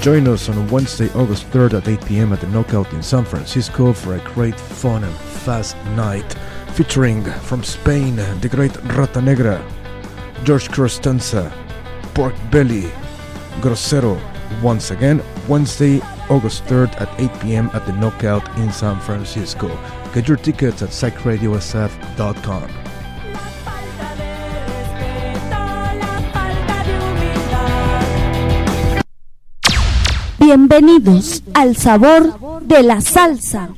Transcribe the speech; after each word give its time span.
Join 0.00 0.26
us 0.28 0.48
on 0.48 0.66
Wednesday, 0.68 1.10
August 1.12 1.50
3rd 1.50 1.74
at 1.74 1.86
8 1.86 2.06
p.m. 2.06 2.32
at 2.32 2.40
the 2.40 2.46
Knockout 2.46 2.90
in 2.94 3.02
San 3.02 3.22
Francisco 3.22 3.92
for 3.92 4.14
a 4.14 4.18
great 4.32 4.58
fun 4.58 5.04
and 5.04 5.14
fast 5.14 5.76
night 5.94 6.34
featuring 6.72 7.22
from 7.22 7.62
Spain 7.62 8.16
the 8.16 8.48
great 8.48 8.74
Rata 8.96 9.20
Negra, 9.20 9.62
George 10.42 10.70
Costanza, 10.70 11.52
Pork 12.14 12.34
Belly, 12.50 12.90
Grosero. 13.60 14.18
Once 14.62 14.90
again, 14.90 15.22
Wednesday, 15.46 16.00
August 16.30 16.64
3rd 16.64 16.98
at 16.98 17.20
8 17.20 17.40
p.m. 17.40 17.70
at 17.74 17.84
the 17.84 17.92
Knockout 17.92 18.48
in 18.56 18.72
San 18.72 18.98
Francisco. 19.00 19.68
Get 20.14 20.28
your 20.28 20.38
tickets 20.38 20.80
at 20.80 20.88
psychradiosf.com. 20.88 22.79
Bienvenidos 30.52 31.44
al 31.54 31.76
sabor 31.76 32.60
de 32.62 32.82
la 32.82 33.00
salsa. 33.00 33.68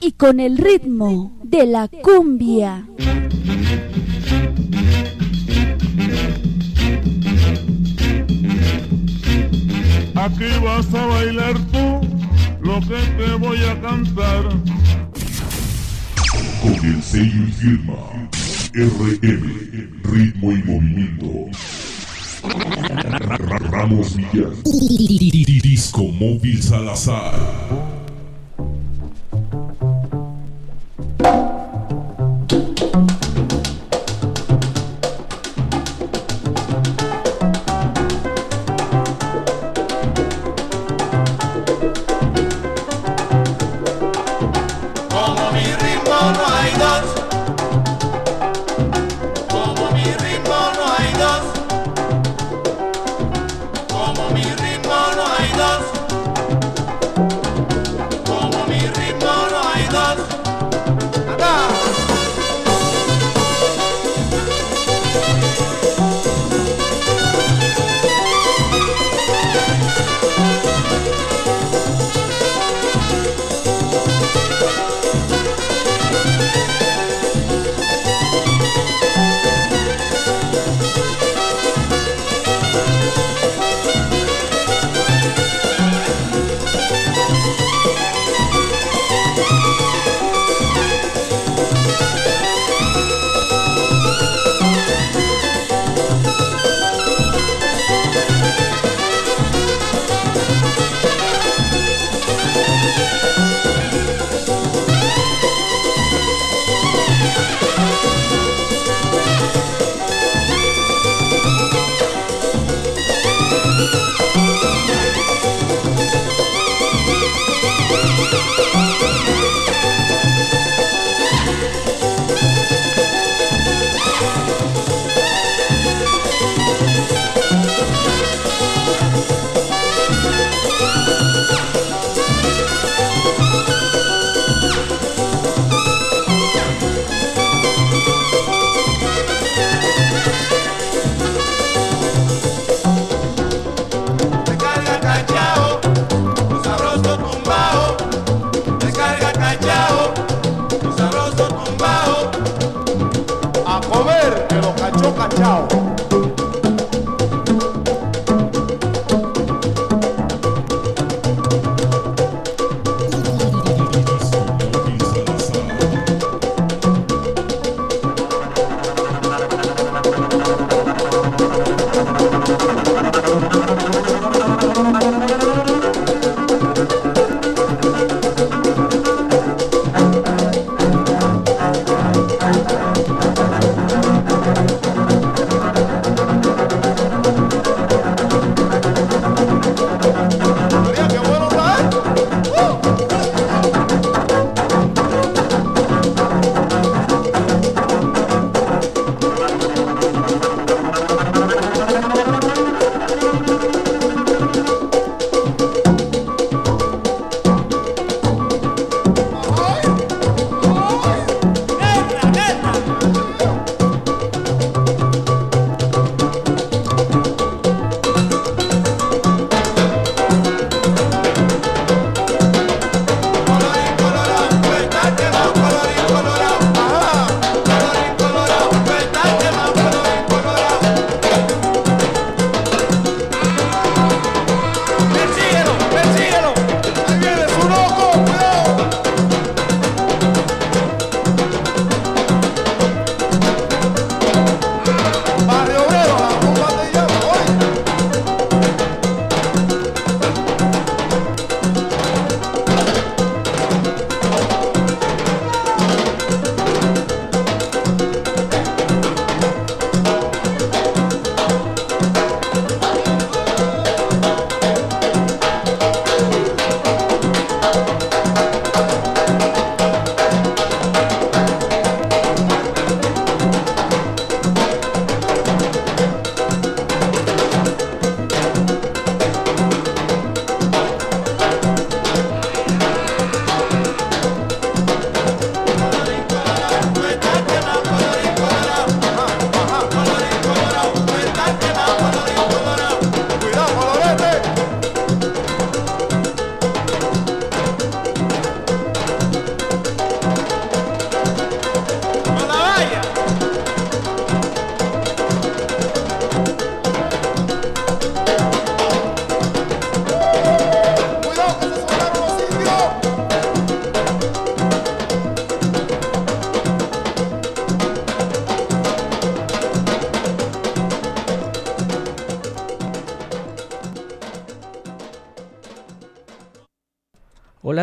Y 0.00 0.12
con 0.12 0.38
el 0.38 0.58
ritmo 0.58 1.32
de 1.42 1.64
la 1.64 1.88
cumbia. 1.88 2.86
Aquí 10.14 10.44
vas 10.62 10.94
a 10.94 11.06
bailar 11.06 11.54
tú 11.72 12.06
lo 12.60 12.80
que 12.80 13.00
te 13.16 13.34
voy 13.36 13.64
a 13.64 13.80
cantar. 13.80 14.81
Con 16.62 16.74
el 16.74 17.02
sello 17.02 17.44
y 17.48 17.52
firma 17.52 17.94
RM, 18.72 20.00
ritmo 20.04 20.52
y 20.52 20.62
movimiento. 20.62 21.46
Ramos 23.70 24.16
Villar. 24.16 24.52
Disco 25.62 26.04
Móvil 26.04 26.62
Salazar. 26.62 27.91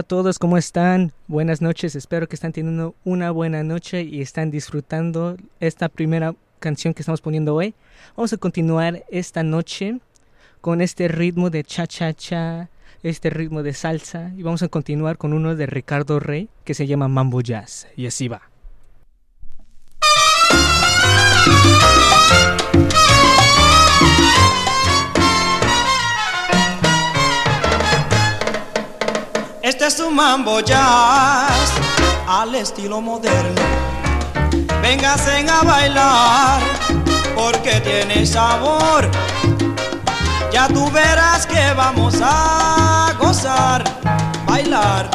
Todos, 0.09 0.39
¿cómo 0.39 0.57
están? 0.57 1.11
Buenas 1.27 1.61
noches, 1.61 1.95
espero 1.95 2.27
que 2.27 2.35
están 2.35 2.51
teniendo 2.51 2.95
una 3.05 3.29
buena 3.29 3.61
noche 3.61 4.01
y 4.01 4.21
están 4.21 4.49
disfrutando 4.49 5.37
esta 5.59 5.87
primera 5.87 6.33
canción 6.57 6.95
que 6.95 7.03
estamos 7.03 7.21
poniendo 7.21 7.53
hoy. 7.53 7.75
Vamos 8.17 8.33
a 8.33 8.37
continuar 8.37 9.03
esta 9.11 9.43
noche 9.43 9.99
con 10.61 10.81
este 10.81 11.09
ritmo 11.09 11.51
de 11.51 11.63
cha-cha-cha, 11.63 12.69
este 13.03 13.29
ritmo 13.29 13.61
de 13.61 13.73
salsa 13.73 14.33
y 14.35 14.41
vamos 14.41 14.63
a 14.63 14.67
continuar 14.67 15.19
con 15.19 15.31
uno 15.31 15.55
de 15.55 15.67
Ricardo 15.67 16.19
Rey 16.19 16.49
que 16.63 16.73
se 16.73 16.87
llama 16.87 17.07
Mambo 17.07 17.41
Jazz 17.41 17.87
y 17.95 18.07
así 18.07 18.27
va. 18.27 18.48
Mambo 30.19 30.59
jazz 30.59 31.71
al 32.27 32.53
estilo 32.53 32.99
moderno. 32.99 33.61
Véngase 34.81 35.45
a 35.49 35.63
bailar 35.63 36.59
porque 37.37 37.79
tiene 37.79 38.25
sabor. 38.25 39.09
Ya 40.51 40.67
tú 40.67 40.91
verás 40.91 41.47
que 41.47 41.73
vamos 41.73 42.15
a 42.21 43.13
gozar, 43.17 43.81
bailar 44.45 45.09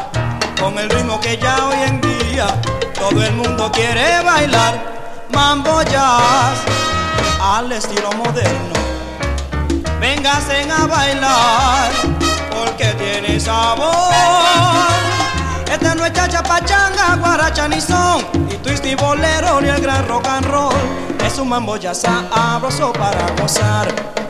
con 0.59 0.79
el 0.79 0.89
ritmo 0.89 1.21
que 1.21 1.37
ya 1.37 1.57
hoy 1.67 1.81
en 1.87 2.01
día 2.01 2.47
todo 2.95 3.23
el 3.23 3.35
mundo 3.35 3.71
quiere 3.73 4.23
bailar. 4.23 4.75
Mambo 5.35 5.83
jazz 5.83 6.57
al 7.43 7.71
estilo 7.73 8.11
moderno. 8.13 8.75
Véngase 10.01 10.67
a 10.71 10.87
bailar 10.87 12.14
sabor. 13.41 14.13
Esta 15.71 15.95
no 15.95 16.05
es 16.07 16.13
chacha, 16.13 16.43
pachanga, 16.43 17.17
guaracha 17.17 17.69
ni 17.69 17.81
son, 17.81 18.25
y 18.51 18.55
twist 18.57 18.85
y 18.87 18.95
bolero 18.95 19.61
ni 19.61 19.69
el 19.69 19.81
gran 19.81 20.07
rock 20.07 20.27
and 20.29 20.47
roll. 20.47 20.75
Es 21.25 21.39
un 21.39 21.49
mambo 21.49 21.77
ya 21.77 21.95
sabroso 21.95 22.93
para 22.93 23.27
gozar. 23.41 24.24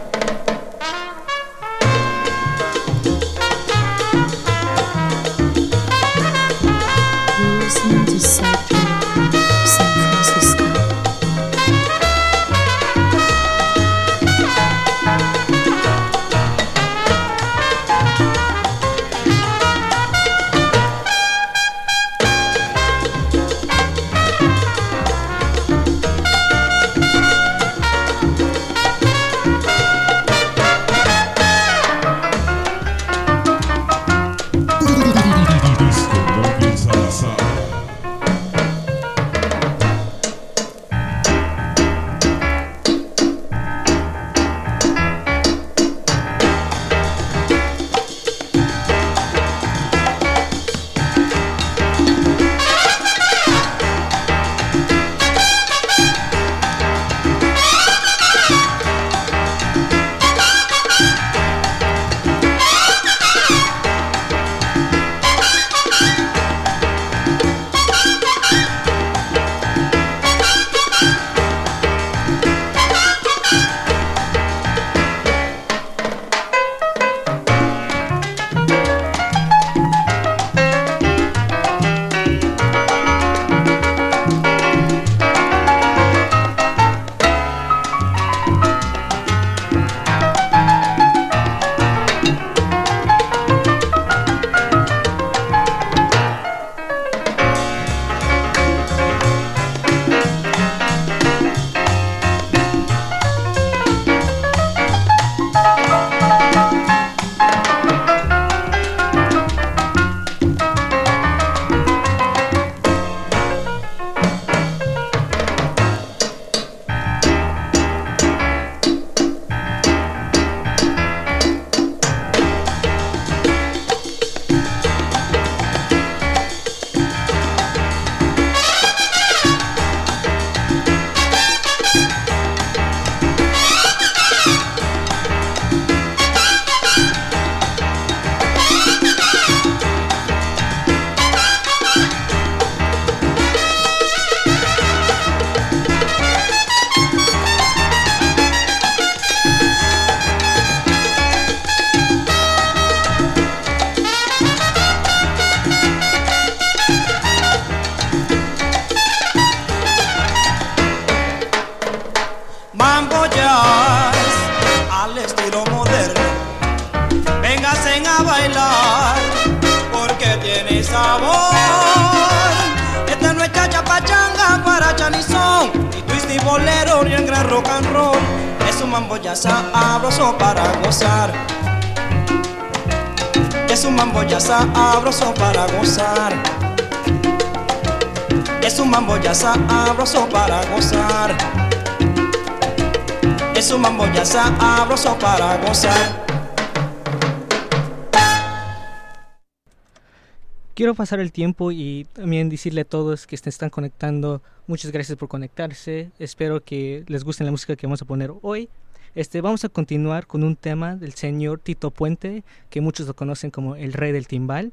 Quiero 200.74 200.94
pasar 200.94 201.20
el 201.20 201.32
tiempo 201.32 201.72
y 201.72 202.06
también 202.12 202.48
decirle 202.48 202.80
a 202.80 202.84
todos 202.84 203.26
que 203.26 203.36
se 203.36 203.48
están 203.48 203.70
conectando, 203.70 204.42
muchas 204.66 204.90
gracias 204.90 205.16
por 205.16 205.28
conectarse. 205.28 206.10
Espero 206.18 206.62
que 206.62 207.04
les 207.06 207.24
guste 207.24 207.44
la 207.44 207.50
música 207.50 207.76
que 207.76 207.86
vamos 207.86 208.02
a 208.02 208.04
poner 208.04 208.32
hoy. 208.42 208.68
Este, 209.14 209.40
vamos 209.40 209.64
a 209.64 209.68
continuar 209.68 210.26
con 210.26 210.42
un 210.42 210.56
tema 210.56 210.96
del 210.96 211.14
señor 211.14 211.60
Tito 211.60 211.92
Puente, 211.92 212.42
que 212.70 212.80
muchos 212.80 213.06
lo 213.06 213.14
conocen 213.14 213.52
como 213.52 213.76
el 213.76 213.92
rey 213.92 214.10
del 214.10 214.26
timbal. 214.26 214.72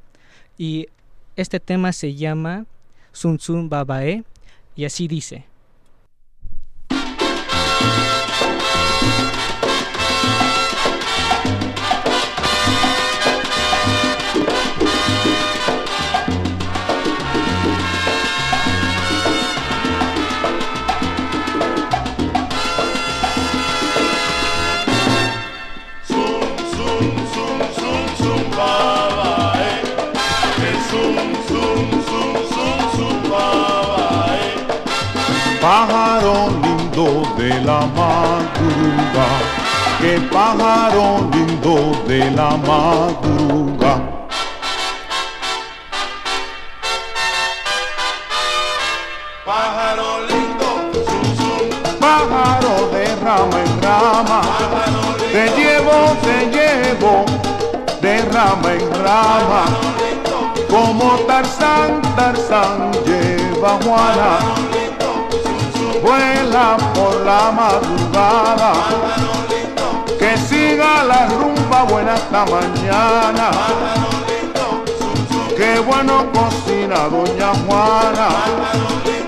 Y 0.58 0.88
este 1.36 1.60
tema 1.60 1.94
se 1.94 2.16
llama 2.16 2.66
Sun 3.12 3.40
Sun 3.40 3.70
Babae 3.70 4.24
y 4.76 4.86
así 4.86 5.08
dice. 5.08 5.51
Madruga, 39.12 39.28
qué 40.00 40.20
pájaro 40.32 41.30
lindo 41.32 42.04
de 42.08 42.32
la 42.32 42.58
madruga. 42.58 44.02
Pájaro 49.46 50.22
lindo, 50.28 50.70
zum, 51.06 51.36
zum. 51.36 52.00
pájaro 52.00 52.90
de 52.94 53.16
rama 53.18 53.60
en 53.66 53.82
rama, 53.82 54.42
te 55.32 55.50
llevo, 55.58 56.16
te 56.22 56.46
llevo, 56.56 57.26
de 58.02 58.22
rama 58.32 58.74
en 58.74 59.04
rama, 59.04 59.64
como 60.70 61.20
Tarzán, 61.28 62.02
Tarzán 62.16 62.92
lleva 63.06 63.78
Juana, 63.84 64.40
vuela 66.02 66.78
por 66.94 67.16
la 67.26 67.52
madrugada, 67.52 68.74
que 70.20 70.38
siga 70.38 71.04
la 71.04 71.28
rumba 71.28 71.84
buena 71.84 72.14
hasta 72.14 72.46
mañana, 72.46 73.52
qué 75.56 75.80
bueno 75.80 76.26
cocina 76.32 77.08
doña 77.10 77.52
Juana. 77.66 79.21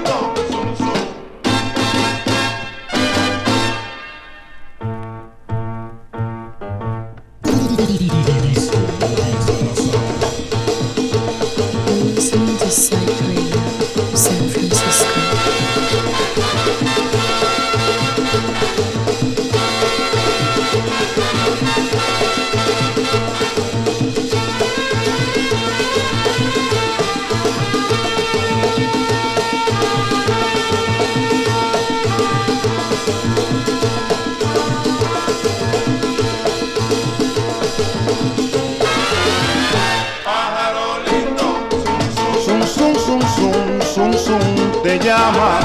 Llama. 45.03 45.59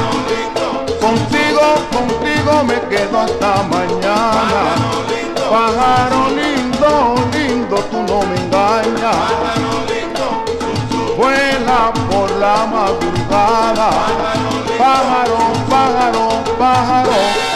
Contigo, 1.00 1.66
contigo 1.92 2.64
me 2.64 2.80
quedo 2.88 3.20
hasta 3.20 3.62
mañana. 3.62 4.74
Pájaro 5.50 6.28
lindo, 6.30 7.14
lindo, 7.32 7.76
tú 7.90 8.02
no 8.02 8.22
me 8.22 8.36
engañas. 8.36 9.16
Vuela 11.16 11.92
por 12.10 12.30
la 12.32 12.66
madrugada. 12.66 13.90
Pájaro, 14.78 15.38
pájaro, 15.70 16.28
pájaro. 16.58 17.48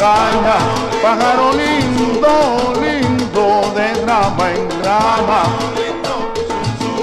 Pájaro 0.00 1.52
lindo, 1.52 2.72
lindo, 2.80 3.74
de 3.74 4.06
rama 4.06 4.50
en 4.50 4.82
rama. 4.82 5.42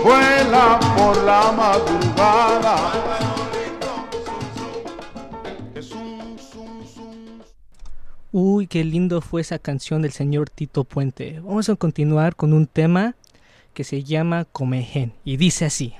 Vuela 0.03 0.79
por 0.97 1.23
la 1.23 1.51
madrugada. 1.51 2.75
Uy, 8.31 8.65
qué 8.65 8.83
lindo 8.83 9.21
fue 9.21 9.41
esa 9.41 9.59
canción 9.59 10.01
del 10.01 10.11
señor 10.11 10.49
Tito 10.49 10.83
Puente. 10.83 11.39
Vamos 11.41 11.69
a 11.69 11.75
continuar 11.75 12.35
con 12.35 12.51
un 12.51 12.65
tema 12.65 13.13
que 13.75 13.83
se 13.83 14.03
llama 14.03 14.45
Comején 14.45 15.13
y 15.23 15.37
dice 15.37 15.65
así. 15.65 15.93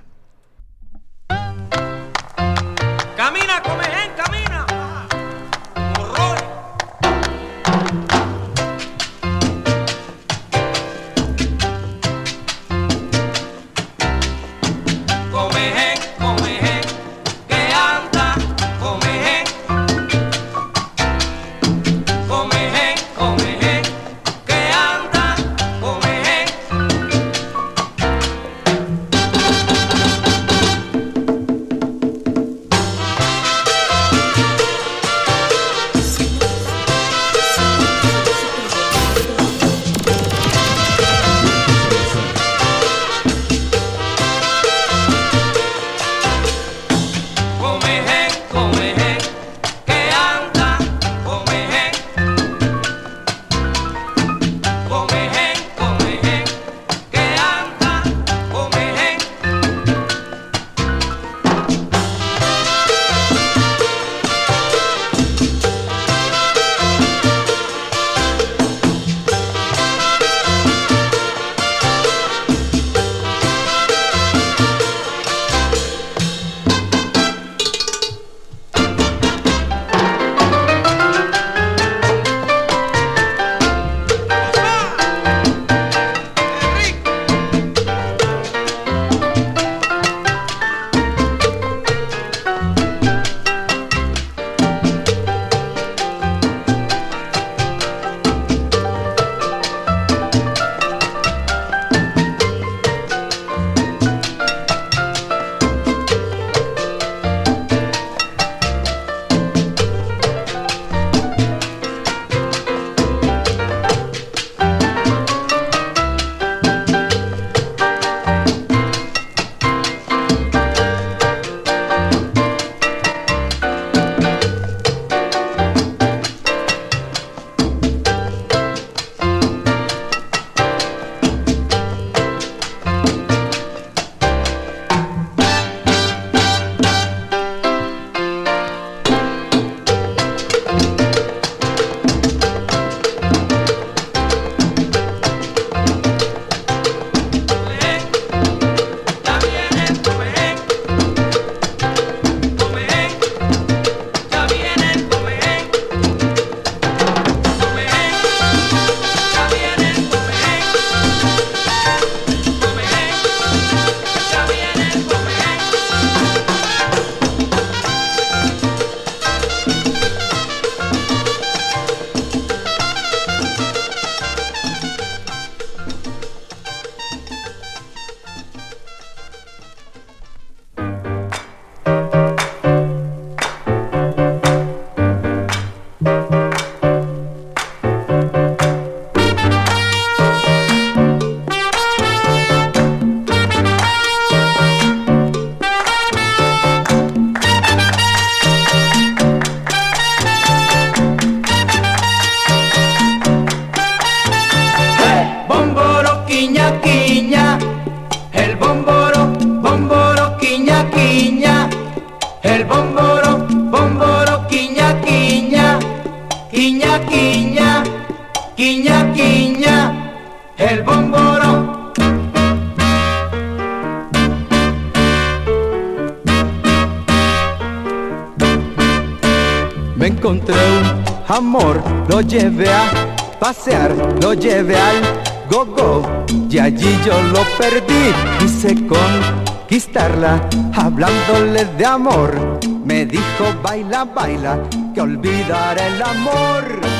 lleve 234.48 234.77
al 234.77 235.01
gogo 235.50 236.25
y 236.50 236.57
allí 236.57 236.98
yo 237.05 237.22
lo 237.33 237.44
perdí. 237.57 238.14
Quise 238.40 238.75
conquistarla 238.88 240.48
hablándole 240.74 241.66
de 241.77 241.86
amor. 241.86 242.60
Me 242.86 243.05
dijo 243.05 243.46
baila, 243.62 244.05
baila, 244.05 244.64
que 244.94 245.01
olvidar 245.01 245.77
el 245.77 246.01
amor. 246.01 246.97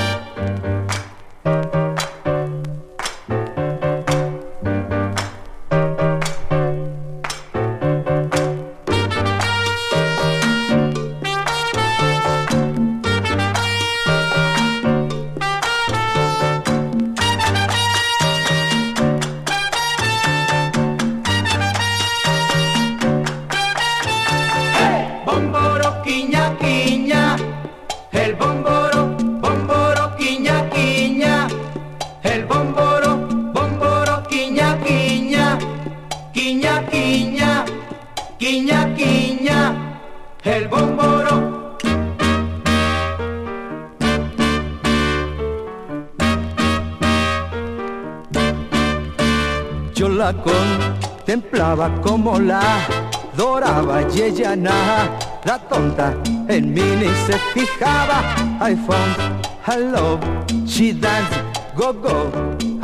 la 54.44 55.58
tonta 55.70 56.14
en 56.48 56.74
mí 56.74 56.82
ni 56.82 57.08
se 57.26 57.38
fijaba. 57.54 58.22
iPhone, 58.62 59.42
hello, 59.66 60.20
she 60.66 60.94
dance, 60.94 61.36
go 61.76 61.92
go. 61.92 62.30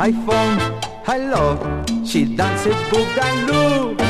iPhone, 0.00 0.58
hello, 1.06 1.56
she 2.04 2.24
dances 2.24 2.74
boogaloo. 2.90 4.03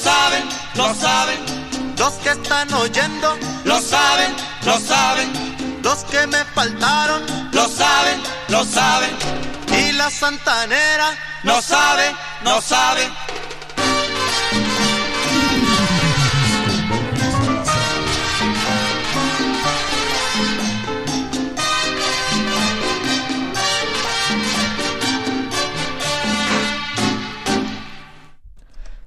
saben, 0.00 0.44
lo 0.74 0.94
saben. 0.94 1.38
Los 1.98 2.14
que 2.14 2.30
están 2.30 2.72
oyendo, 2.72 3.36
lo 3.64 3.80
saben, 3.80 4.34
lo 4.64 4.78
saben. 4.80 5.28
Los 5.82 6.04
que 6.04 6.26
me 6.26 6.44
faltaron, 6.56 7.22
lo 7.52 7.68
saben, 7.68 8.20
lo 8.48 8.64
saben. 8.64 9.10
Y 9.78 9.92
la 9.92 10.10
santanera, 10.10 11.08
no 11.44 11.60
sabe, 11.60 12.14
no 12.44 12.60
sabe. 12.60 13.02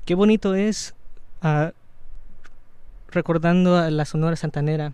Qué 0.05 0.15
bonito 0.15 0.53
es 0.53 0.95
ah, 1.41 1.71
recordando 3.09 3.77
a 3.77 3.89
la 3.89 4.03
Sonora 4.03 4.35
Santanera. 4.35 4.91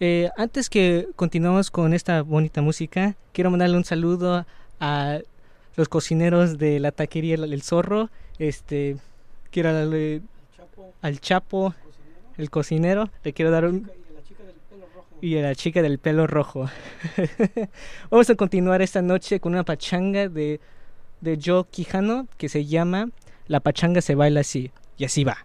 Eh, 0.00 0.28
antes 0.36 0.68
que 0.68 1.08
continuemos 1.16 1.70
con 1.70 1.94
esta 1.94 2.20
bonita 2.20 2.60
música, 2.60 3.16
quiero 3.32 3.50
mandarle 3.50 3.78
un 3.78 3.86
saludo 3.86 4.44
a 4.80 5.20
los 5.76 5.88
cocineros 5.88 6.58
de 6.58 6.78
la 6.78 6.92
taquería 6.92 7.36
El, 7.36 7.50
El 7.54 7.62
Zorro. 7.62 8.10
Este, 8.38 8.98
quiero 9.50 9.72
darle 9.72 10.20
al 11.00 11.20
Chapo, 11.20 11.74
el 12.36 12.50
cocinero. 12.50 13.08
Le 13.24 13.32
quiero 13.32 13.50
dar 13.50 13.64
un 13.64 13.90
y 15.22 15.38
a 15.38 15.42
la 15.42 15.54
chica 15.54 15.80
del 15.80 15.98
pelo 15.98 16.26
rojo. 16.26 16.68
Vamos 18.10 18.28
a 18.28 18.34
continuar 18.34 18.82
esta 18.82 19.00
noche 19.00 19.40
con 19.40 19.54
una 19.54 19.64
pachanga 19.64 20.28
de, 20.28 20.60
de 21.22 21.40
Joe 21.42 21.64
Quijano 21.70 22.28
que 22.36 22.50
se 22.50 22.66
llama 22.66 23.08
La 23.48 23.60
pachanga 23.60 24.00
se 24.00 24.14
baila 24.14 24.40
así. 24.40 24.70
Y 24.96 25.04
así 25.04 25.24
va. 25.24 25.38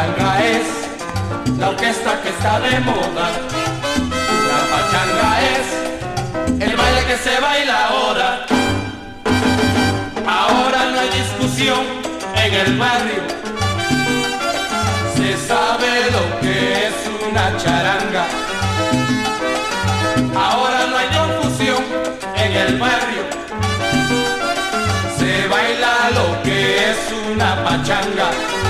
Una 0.00 0.16
charanga 0.16 0.46
es 0.46 1.58
la 1.58 1.68
orquesta 1.68 2.22
que 2.22 2.30
está 2.30 2.58
de 2.58 2.80
moda. 2.80 3.26
La 4.48 4.60
pachanga 4.72 5.40
es 5.52 6.62
el 6.62 6.74
baile 6.74 7.04
que 7.06 7.16
se 7.18 7.38
baila 7.38 7.86
ahora. 7.88 8.46
Ahora 10.26 10.90
no 10.90 11.00
hay 11.00 11.10
discusión 11.10 11.80
en 12.34 12.54
el 12.54 12.78
barrio. 12.78 13.22
Se 15.16 15.36
sabe 15.46 16.10
lo 16.12 16.40
que 16.40 16.86
es 16.86 16.94
una 17.28 17.56
charanga. 17.58 18.24
Ahora 20.34 20.86
no 20.86 20.96
hay 20.96 21.08
confusión 21.08 21.84
en 22.36 22.52
el 22.52 22.78
barrio. 22.78 23.24
Se 25.18 25.46
baila 25.48 26.10
lo 26.14 26.42
que 26.42 26.90
es 26.90 26.98
una 27.30 27.62
pachanga. 27.62 28.69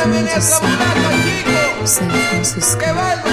San 0.00 0.14
Francisco. 2.10 2.78
¡Qué 2.78 2.90
bárbaro! 2.90 3.28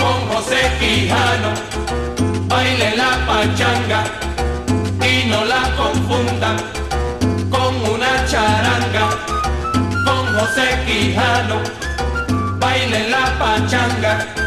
con 0.00 0.28
José 0.28 0.72
Quijano, 0.80 1.54
baile 2.48 2.96
la 2.96 3.24
pachanga 3.24 4.02
y 5.06 5.28
no 5.28 5.44
la 5.44 5.70
confundan 5.76 6.56
con 7.48 7.76
una 7.94 8.26
charanga. 8.26 9.10
Con 10.04 10.26
José 10.36 10.66
Quijano, 10.84 11.60
baile 12.58 13.08
la 13.08 13.38
pachanga 13.38 14.45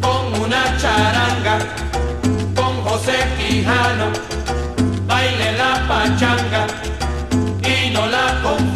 con 0.00 0.40
una 0.42 0.76
charanga. 0.78 1.58
Con 2.54 2.82
José 2.82 3.16
Quijano, 3.36 4.06
baile 5.06 5.56
la 5.56 5.86
pachanga 5.86 6.66
y 7.62 7.90
no 7.90 8.06
la 8.06 8.40
confundan 8.42 8.75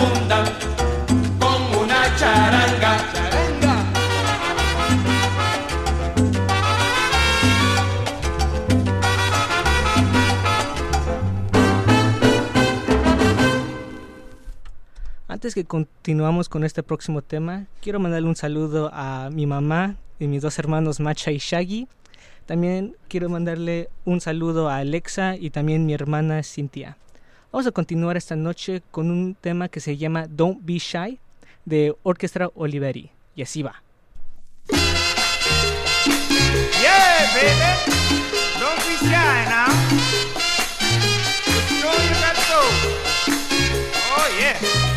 Antes 15.40 15.54
que 15.54 15.64
continuamos 15.64 16.50
con 16.50 16.64
este 16.64 16.82
próximo 16.82 17.22
tema, 17.22 17.64
quiero 17.80 17.98
mandarle 17.98 18.28
un 18.28 18.36
saludo 18.36 18.90
a 18.92 19.30
mi 19.32 19.46
mamá 19.46 19.96
y 20.18 20.26
mis 20.26 20.42
dos 20.42 20.58
hermanos 20.58 21.00
Macha 21.00 21.30
y 21.30 21.38
Shaggy. 21.38 21.88
También 22.44 22.94
quiero 23.08 23.30
mandarle 23.30 23.88
un 24.04 24.20
saludo 24.20 24.68
a 24.68 24.76
Alexa 24.76 25.36
y 25.36 25.48
también 25.48 25.86
mi 25.86 25.94
hermana 25.94 26.42
Cynthia. 26.42 26.98
Vamos 27.50 27.66
a 27.66 27.70
continuar 27.70 28.18
esta 28.18 28.36
noche 28.36 28.82
con 28.90 29.10
un 29.10 29.34
tema 29.34 29.70
que 29.70 29.80
se 29.80 29.96
llama 29.96 30.26
Don't 30.28 30.58
Be 30.60 30.74
Shy 30.74 31.18
de 31.64 31.96
Orquestra 32.02 32.50
Oliveri. 32.54 33.10
Y 33.34 33.40
así 33.40 33.62
va. 33.62 33.82
Yeah, 36.82 37.30
baby. 37.32 37.96
Don't 38.60 38.76
be 38.84 38.92
shy 39.08 39.46
now. 39.48 39.72
Show 41.80 41.96
you. 41.96 42.12
Oh, 44.12 44.28
yeah. 44.38 44.89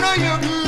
know 0.00 0.14
you. 0.14 0.59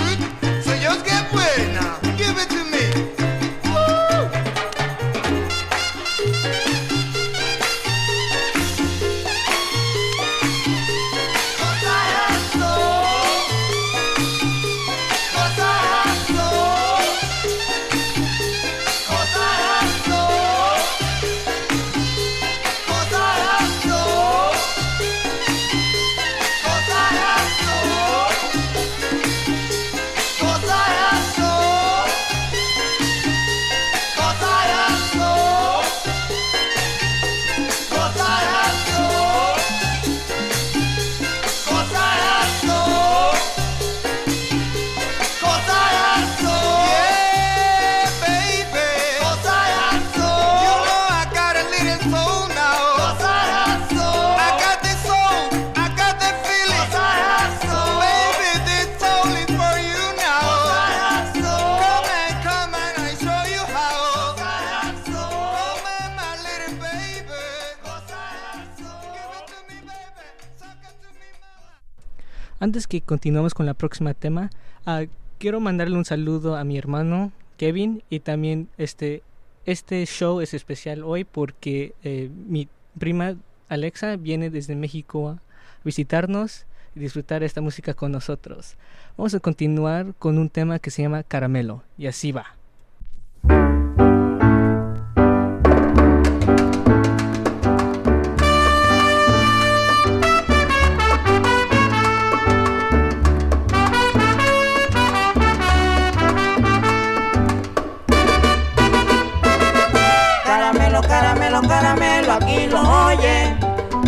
Antes 72.83 72.89
que 72.89 73.01
continuemos 73.01 73.55
con 73.55 73.65
la 73.65 73.75
próxima 73.75 74.13
tema, 74.13 74.51
ah, 74.87 75.05
quiero 75.39 75.61
mandarle 75.61 75.97
un 75.97 76.05
saludo 76.05 76.57
a 76.57 76.65
mi 76.65 76.77
hermano 76.77 77.31
Kevin 77.57 78.03
y 78.11 78.19
también 78.19 78.67
este 78.77 79.23
este 79.67 80.05
show 80.05 80.41
es 80.41 80.53
especial 80.53 81.05
hoy 81.05 81.23
porque 81.23 81.95
eh, 82.03 82.29
mi 82.49 82.67
prima 82.99 83.37
Alexa 83.69 84.17
viene 84.17 84.51
desde 84.51 84.75
México 84.75 85.29
a 85.29 85.39
visitarnos 85.85 86.67
y 86.97 86.99
disfrutar 86.99 87.45
esta 87.45 87.61
música 87.61 87.95
con 87.95 88.11
nosotros. 88.11 88.75
Vamos 89.17 89.33
a 89.33 89.39
continuar 89.39 90.15
con 90.19 90.37
un 90.37 90.51
tema 90.51 90.81
que 90.81 90.91
se 90.91 91.03
llama 91.03 91.23
Caramelo 91.23 91.85
y 91.97 92.09
así 92.09 92.33
va. 92.33 92.57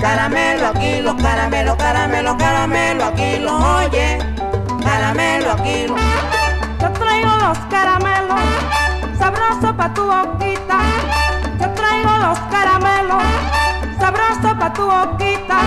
Caramelo, 0.04 0.66
aquí 0.66 1.00
lo, 1.00 1.16
caramelo, 1.16 1.78
caramelo, 1.78 2.36
caramelo, 2.36 3.06
aquí 3.06 3.38
lo 3.38 3.56
oye. 3.76 4.18
Caramelo, 4.84 5.52
aquí 5.52 5.86
lo. 5.86 5.96
Yo 6.78 6.92
traigo 6.92 7.30
los 7.36 7.58
caramelos, 7.70 8.38
sabroso 9.18 9.74
pa' 9.74 9.94
tu 9.94 10.04
boquita. 10.04 10.78
Yo 11.58 11.70
traigo 11.70 12.10
los 12.18 12.38
caramelos, 12.50 13.22
sabroso 13.98 14.58
pa' 14.58 14.72
tu 14.74 14.84
boquita. 14.84 15.58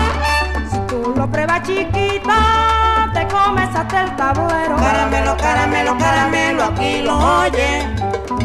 Si 0.69 0.77
tú 0.81 1.15
lo 1.17 1.27
pruebas 1.31 1.63
chiquita, 1.63 3.09
te 3.15 3.27
comes 3.29 3.75
hasta 3.75 4.03
el 4.03 4.15
tablero. 4.17 4.75
Caramelo, 4.75 5.35
caramelo, 5.37 5.97
caramelo, 5.97 6.63
aquí 6.63 7.01
lo 7.01 7.39
oye. 7.39 7.87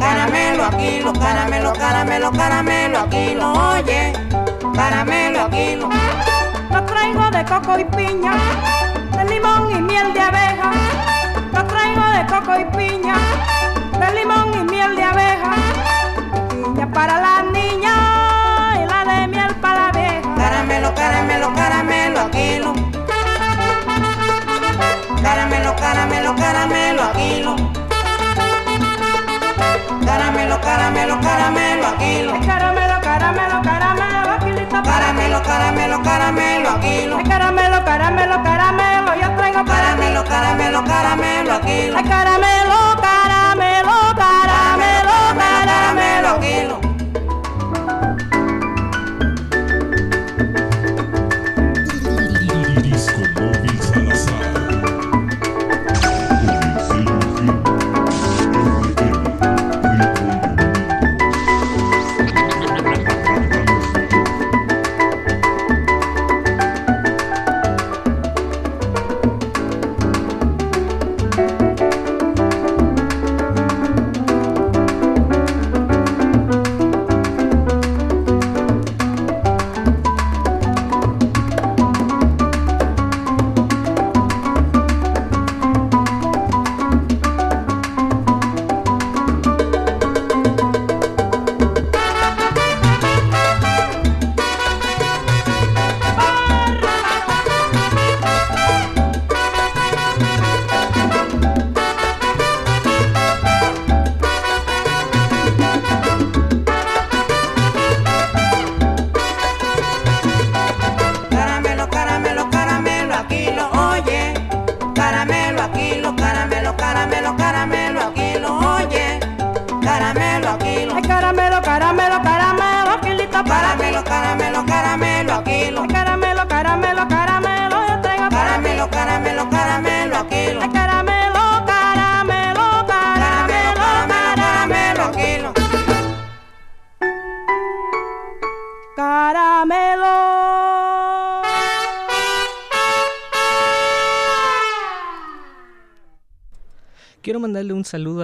Caramelo, 0.01 0.65
aquí 0.65 1.01
lo, 1.01 1.13
caramelo, 1.13 1.75
caramelo, 1.75 2.33
caramelo, 2.33 2.99
aquí 2.99 3.35
lo 3.35 3.53
oye. 3.75 4.15
Caramelo, 4.75 5.43
aquí 5.43 5.77
lo. 5.77 5.89
Traigo 6.87 7.31
de 7.31 7.45
coco 7.45 7.79
y 7.79 7.85
piña, 7.85 8.35
de 9.17 9.25
limón 9.25 9.71
y 9.71 9.81
miel 9.81 10.13
de 10.13 10.21
abeja. 10.21 10.73
Lo 11.53 11.65
traigo 11.67 12.03
de 12.17 12.27
coco 12.27 12.59
y 12.59 12.65
piña, 12.77 13.15
de 13.99 14.15
limón 14.15 14.55
y 14.55 14.65
miel 14.71 14.97
de 14.97 15.03
abeja. 15.05 15.53
Piña 16.51 16.91
para 16.93 17.21
la 17.21 17.43
niña 17.43 17.95
y 18.83 18.87
la 18.87 19.05
de 19.05 19.29
miel 19.29 19.55
para 19.57 19.87
la 19.87 19.93
vieja. 19.93 20.35
Caramelo, 20.37 20.95
caramelo, 20.95 21.55
caramelo, 21.55 22.29
lo. 22.65 22.75
Caramelo, 25.23 25.77
caramelo, 25.77 26.35
caramelo, 26.37 27.03
lo. 27.45 27.57
Caramelo, 30.05 30.61
caramelo, 30.61 31.21
caramelo, 31.21 31.89
lo. 32.27 32.62
caramelo, 36.01 36.03
caramelo, 36.03 36.69
aquilo. 36.71 37.17
Ay, 37.19 37.25
caramelo, 37.25 37.85
caramelo, 37.85 38.43
caramelo, 38.43 39.15
yo 39.21 39.37
traigo 39.37 39.65
caramelo, 39.65 40.25
caramelo, 40.25 40.85
caramelo, 40.85 41.53
aquilo. 41.53 41.97
Ay, 41.99 42.05
caramelo, 42.05 42.97
caramelo, 43.01 44.15
caramelo, 44.17 45.15
caramelo, 45.37 45.39
caramelo, 45.39 46.29
aquilo. 46.37 46.82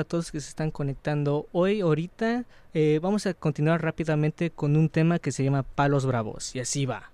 Todos 0.08 0.32
que 0.32 0.40
se 0.40 0.48
están 0.48 0.70
conectando 0.70 1.46
hoy, 1.52 1.80
ahorita. 1.80 2.46
Eh, 2.74 2.98
vamos 3.00 3.26
a 3.26 3.34
continuar 3.34 3.82
rápidamente 3.82 4.50
con 4.50 4.76
un 4.76 4.88
tema 4.88 5.18
que 5.18 5.30
se 5.30 5.44
llama 5.44 5.62
Palos 5.62 6.06
Bravos. 6.06 6.56
Y 6.56 6.60
así 6.60 6.86
va. 6.86 7.12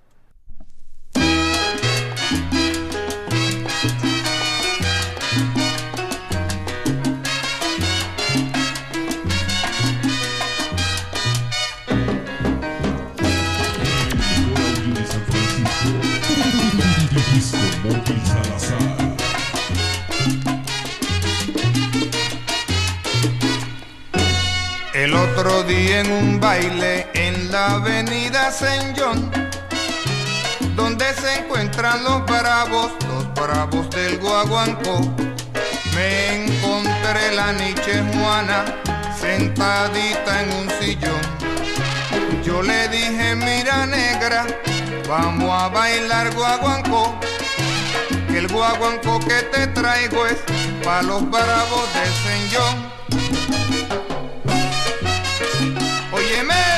Otro 25.37 25.65
día 25.65 26.01
en 26.01 26.13
un 26.13 26.41
baile 26.41 27.09
en 27.15 27.51
la 27.51 27.73
avenida 27.75 28.53
Saint 28.53 28.97
John, 28.97 29.31
donde 30.77 31.05
se 31.15 31.39
encuentran 31.39 32.05
los 32.05 32.25
bravos, 32.25 32.93
los 33.09 33.35
bravos 33.35 33.91
del 33.91 34.19
Guaguancó, 34.19 35.01
me 35.95 36.45
encontré 36.45 37.35
la 37.35 37.53
niche 37.53 38.03
Juana 38.13 38.65
sentadita 39.19 40.43
en 40.43 40.53
un 40.53 40.71
sillón. 40.81 41.21
Yo 42.45 42.63
le 42.63 42.89
dije, 42.89 43.35
mira 43.35 43.87
negra, 43.87 44.47
vamos 45.09 45.51
a 45.51 45.69
bailar 45.69 46.33
guaguancó, 46.35 47.19
que 48.29 48.39
el 48.39 48.49
guaguancó 48.49 49.19
que 49.21 49.43
te 49.53 49.67
traigo 49.69 50.27
es 50.27 50.39
pa' 50.85 51.03
los 51.03 51.29
bravos 51.29 51.89
de 51.95 52.05
Saint 52.23 52.55
John. 52.55 52.95
Amen. 56.37 56.74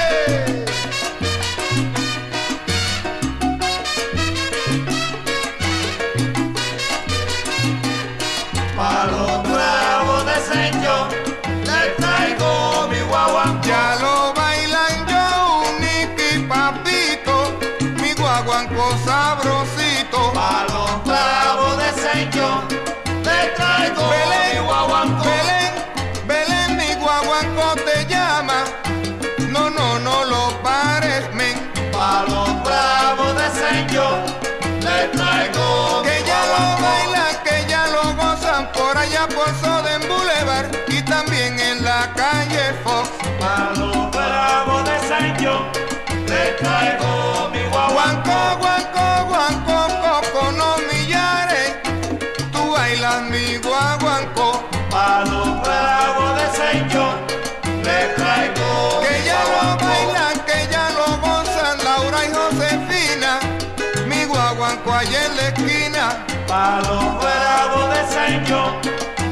Esquina. 66.56 66.62
Pa' 66.62 66.80
los 66.80 67.18
bravos 67.20 67.90
de 67.90 68.02
Señor, 68.16 68.72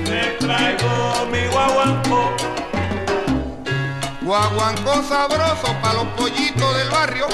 le 0.05 0.37
traigo 0.39 1.27
mi 1.31 1.47
guaguancó. 1.47 2.33
Guaguanco 4.23 5.03
sabroso 5.09 5.75
para 5.83 5.95
los 5.95 6.07
pollitos 6.17 6.77
del 6.77 6.91
barrio. 6.91 7.27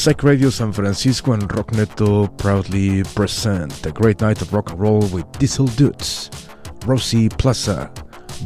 Psych 0.00 0.22
Radio 0.22 0.48
San 0.48 0.72
Francisco 0.72 1.34
and 1.34 1.46
Rockneto 1.50 2.34
proudly 2.38 3.02
present 3.14 3.70
the 3.82 3.92
great 3.92 4.22
night 4.22 4.40
of 4.40 4.54
rock 4.54 4.70
and 4.70 4.80
roll 4.80 5.06
with 5.08 5.30
Diesel 5.32 5.66
Dudes, 5.66 6.30
Rosie 6.86 7.28
Plaza, 7.28 7.92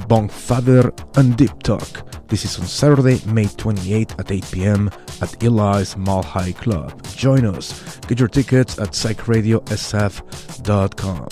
Bong 0.09 0.28
Father, 0.28 0.92
and 1.14 1.36
Deep 1.36 1.62
Talk. 1.62 1.86
This 2.26 2.44
is 2.44 2.59
on 2.59 2.66
Saturday, 2.66 3.20
May 3.32 3.46
28 3.46 4.16
at 4.18 4.32
8 4.32 4.44
p.m. 4.50 4.90
at 5.22 5.40
Eli's 5.44 5.96
Mall 5.96 6.24
High 6.24 6.55
Club. 6.55 7.00
Join 7.14 7.46
us. 7.46 8.00
Get 8.09 8.18
your 8.18 8.28
tickets 8.28 8.80
at 8.80 8.88
psychradiosf.com. 8.88 11.28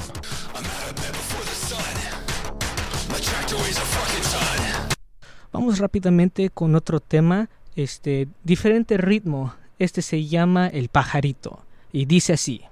Vamos 5.52 5.80
rápidamente 5.80 6.50
con 6.50 6.76
otro 6.76 7.00
tema, 7.00 7.48
este 7.74 8.28
diferente 8.44 8.96
ritmo. 8.98 9.54
Este 9.82 10.00
se 10.00 10.26
llama 10.26 10.68
El 10.68 10.90
pajarito 10.90 11.64
y 11.92 12.04
dice 12.04 12.34
así. 12.34 12.62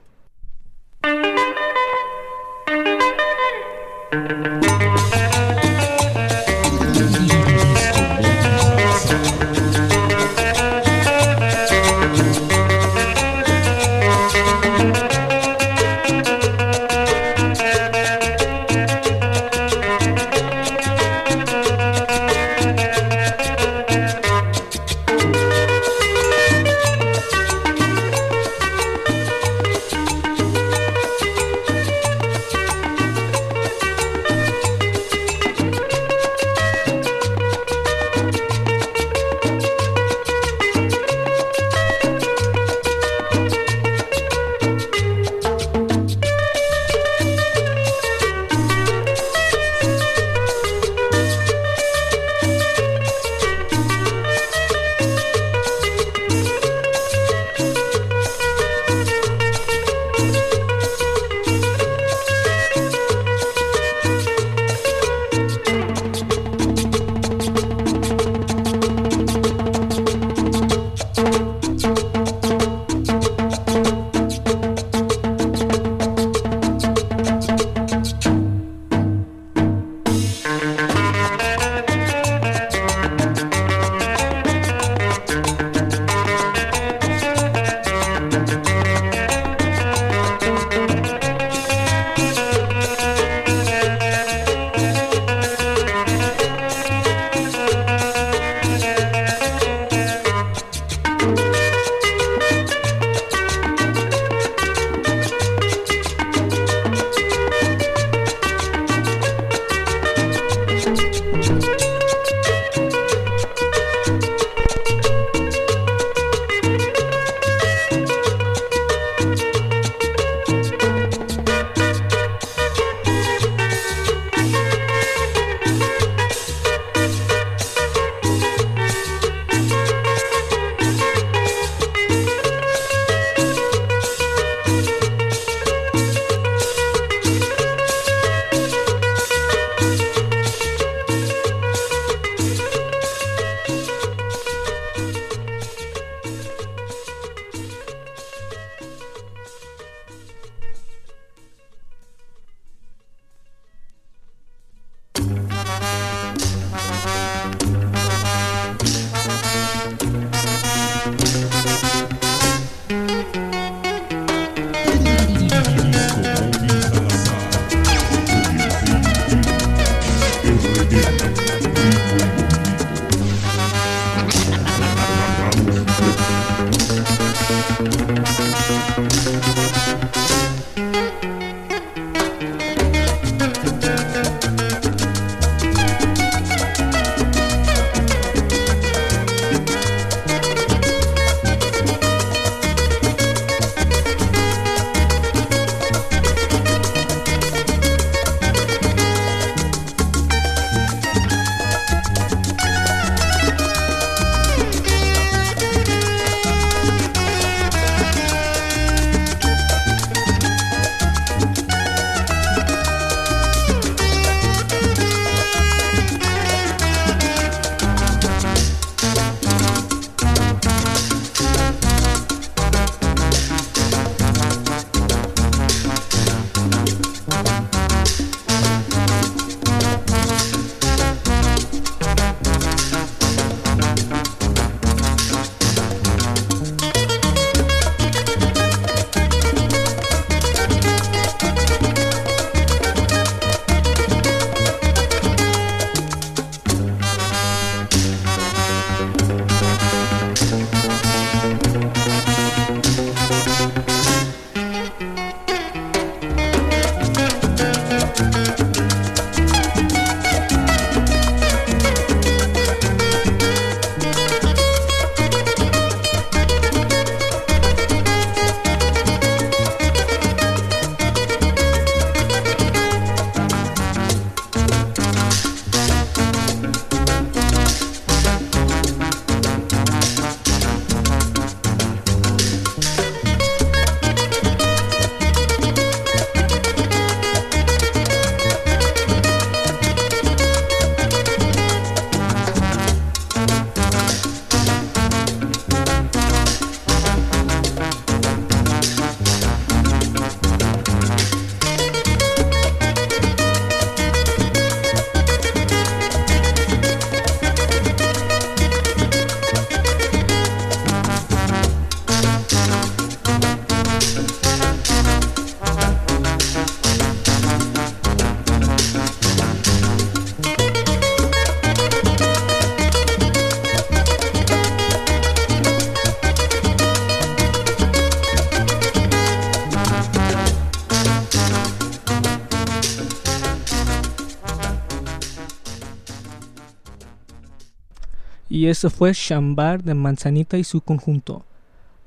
Eso 338.71 338.91
fue 338.91 339.13
Shambar 339.13 339.83
de 339.83 339.95
Manzanita 339.95 340.57
y 340.57 340.65
su 340.65 340.81
conjunto. 340.81 341.45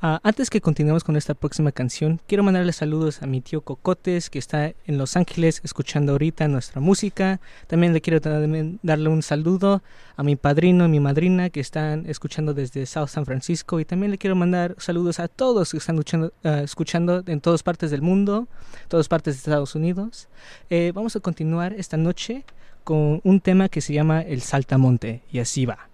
Ah, 0.06 0.20
antes 0.24 0.50
que 0.50 0.60
continuemos 0.60 1.06
con 1.06 1.16
esta 1.16 1.34
próxima 1.34 1.72
canción, 1.72 2.20
quiero 2.28 2.44
mandarle 2.44 2.74
saludos 2.74 3.22
a 3.22 3.26
mi 3.26 3.40
tío 3.40 3.62
Cocotes, 3.62 4.30
que 4.30 4.38
está 4.38 4.74
en 4.86 4.98
Los 4.98 5.16
Ángeles 5.16 5.62
escuchando 5.64 6.12
ahorita 6.12 6.48
nuestra 6.50 6.82
música. 6.82 7.40
También 7.68 7.94
le 7.94 8.02
quiero 8.02 8.20
también 8.20 8.80
darle 8.84 9.08
un 9.08 9.24
saludo 9.24 9.82
a 10.18 10.24
mi 10.24 10.36
padrino 10.36 10.86
y 10.86 10.90
mi 10.90 11.00
madrina, 11.00 11.50
que 11.50 11.62
están 11.62 12.06
escuchando 12.06 12.54
desde 12.54 12.86
South 12.86 13.08
San 13.08 13.26
Francisco. 13.26 13.80
Y 13.80 13.86
también 13.86 14.12
le 14.12 14.18
quiero 14.18 14.36
mandar 14.36 14.76
saludos 14.78 15.22
a 15.22 15.30
todos 15.30 15.72
que 15.72 15.78
están 15.78 15.96
escuchando, 15.96 16.34
ah, 16.44 16.62
escuchando 16.64 17.24
en 17.26 17.40
todas 17.40 17.64
partes 17.64 17.90
del 17.90 18.02
mundo, 18.02 18.50
todas 18.90 19.08
partes 19.08 19.36
de 19.36 19.38
Estados 19.38 19.74
Unidos. 19.74 20.28
Eh, 20.70 20.92
vamos 20.94 21.16
a 21.16 21.22
continuar 21.22 21.72
esta 21.74 21.96
noche 21.96 22.44
con 22.84 23.22
un 23.24 23.40
tema 23.40 23.70
que 23.70 23.80
se 23.80 23.94
llama 23.94 24.22
El 24.22 24.42
Saltamonte, 24.42 25.24
y 25.32 25.40
así 25.40 25.66
va. 25.66 25.93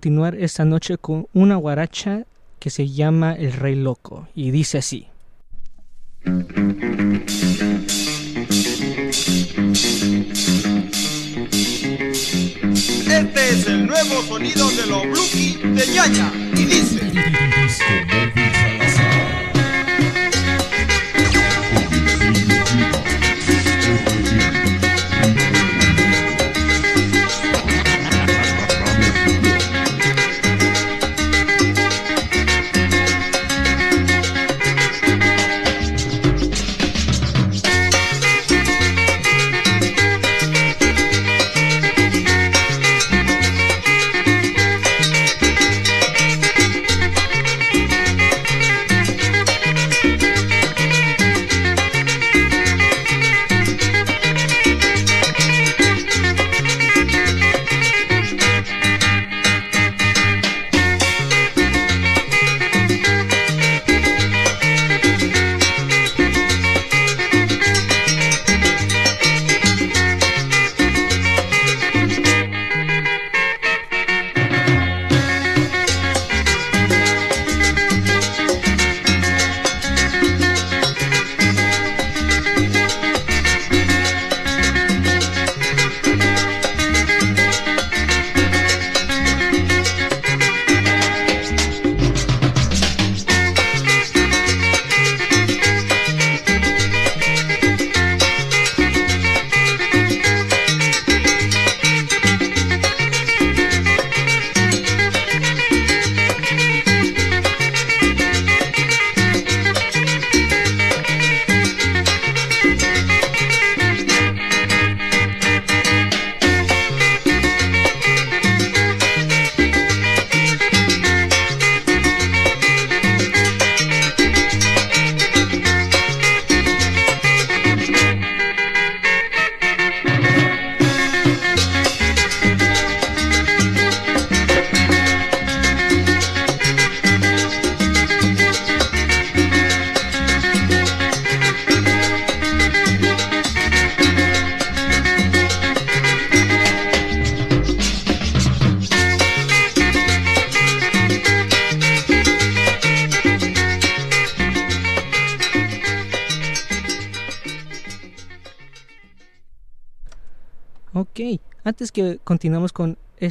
Continuar 0.00 0.34
esta 0.36 0.64
noche 0.64 0.96
con 0.96 1.26
una 1.34 1.56
guaracha 1.56 2.24
que 2.58 2.70
se 2.70 2.88
llama 2.88 3.34
El 3.34 3.52
Rey 3.52 3.74
Loco 3.74 4.28
y 4.34 4.50
dice 4.50 4.78
así. 4.78 5.08
Este 13.10 13.50
es 13.50 13.66
el 13.66 13.86
nuevo 13.86 14.22
sonido 14.22 14.70
de 14.70 14.86
los 14.86 15.02
Bluki 15.02 15.58
de 15.64 15.86
Ñaña 15.92 16.32
y 16.54 16.64
dice. 16.64 17.00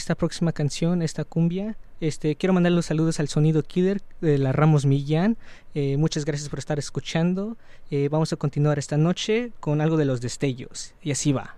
Esta 0.10 0.18
próxima 0.18 0.52
canción, 0.54 1.04
esta 1.04 1.24
cumbia, 1.24 1.76
este, 2.02 2.36
quiero 2.36 2.52
mandar 2.52 2.72
los 2.72 2.88
saludos 2.88 3.20
al 3.20 3.28
Sonido 3.28 3.62
Killer 3.62 4.02
de 4.22 4.40
la 4.40 4.52
Ramos 4.52 4.88
Millán. 4.88 5.38
Eh, 5.76 5.98
muchas 5.98 6.26
gracias 6.26 6.50
por 6.50 6.58
estar 6.58 6.80
escuchando. 6.80 7.58
Eh, 7.92 8.10
vamos 8.10 8.34
a 8.34 8.36
continuar 8.36 8.80
esta 8.80 8.98
noche 8.98 9.52
con 9.60 9.82
algo 9.82 9.98
de 9.98 10.06
los 10.06 10.20
destellos. 10.20 10.96
Y 11.04 11.12
así 11.12 11.32
va. 11.32 11.54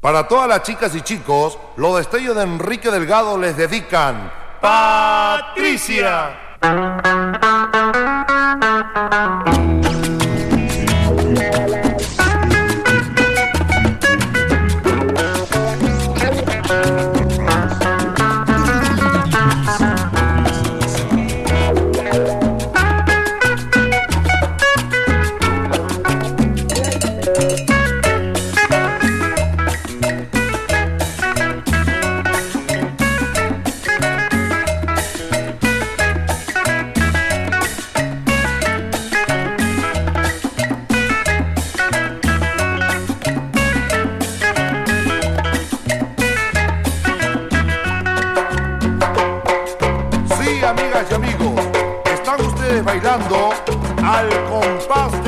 Para 0.00 0.26
todas 0.26 0.48
las 0.48 0.64
chicas 0.64 0.92
y 0.96 1.02
chicos, 1.02 1.56
los 1.76 1.98
destellos 1.98 2.34
de 2.34 2.42
Enrique 2.42 2.90
Delgado 2.90 3.38
les 3.38 3.56
dedican 3.56 4.32
Patricia. 4.60 6.36
Bailando 52.82 53.50
al 54.02 54.28
compás 54.50 55.24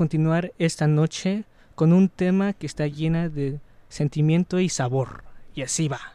continuar 0.00 0.54
esta 0.58 0.86
noche 0.86 1.44
con 1.74 1.92
un 1.92 2.08
tema 2.08 2.54
que 2.54 2.66
está 2.66 2.86
llena 2.86 3.28
de 3.28 3.60
sentimiento 3.90 4.58
y 4.58 4.70
sabor. 4.70 5.24
Y 5.54 5.60
así 5.60 5.88
va. 5.88 6.09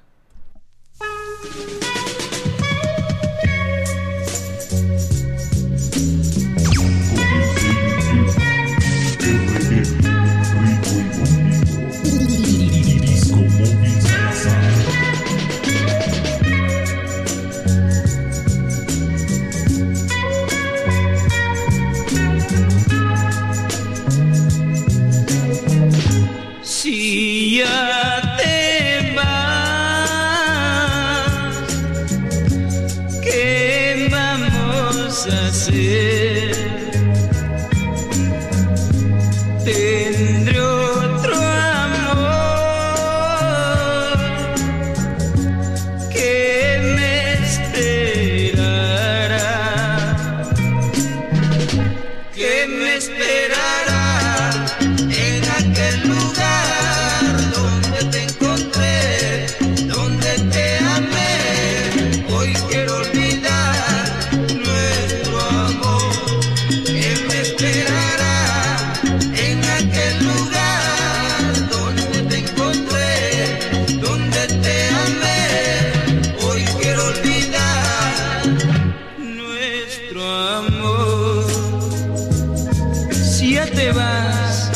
te 83.75 83.91
vas, 83.91 84.71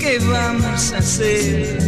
¿qué 0.00 0.18
vamos 0.18 0.92
a 0.92 0.98
hacer? 0.98 1.87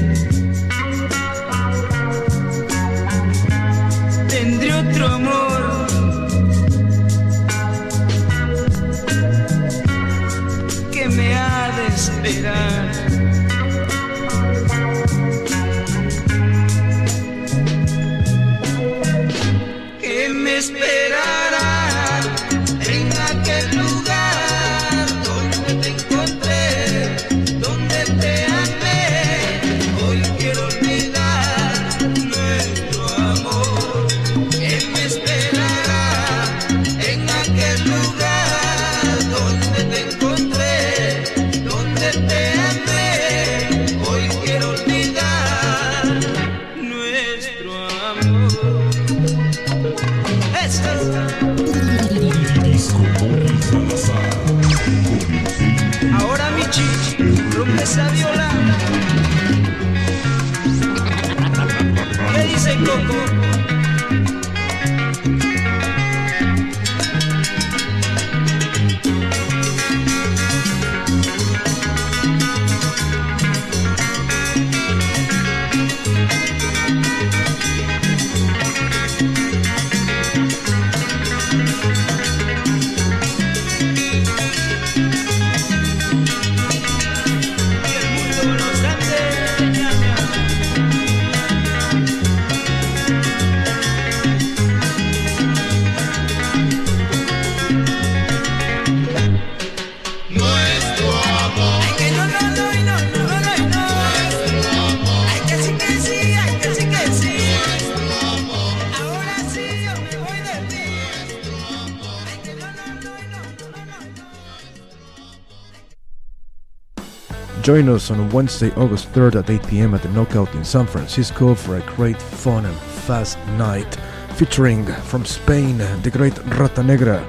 Join 117.62 117.90
us 117.90 118.10
on 118.10 118.30
Wednesday, 118.30 118.70
August 118.74 119.12
3rd 119.12 119.36
at 119.36 119.50
8 119.50 119.66
p.m. 119.66 119.94
at 119.94 120.02
the 120.02 120.08
Knockout 120.08 120.54
in 120.54 120.64
San 120.64 120.86
Francisco 120.86 121.54
for 121.54 121.76
a 121.76 121.82
great 121.94 122.20
fun 122.20 122.64
and 122.64 122.76
fast 122.76 123.38
night 123.58 123.98
featuring 124.34 124.86
from 124.86 125.26
Spain 125.26 125.76
the 125.76 126.10
great 126.10 126.38
Rata 126.56 126.82
Negra, 126.82 127.22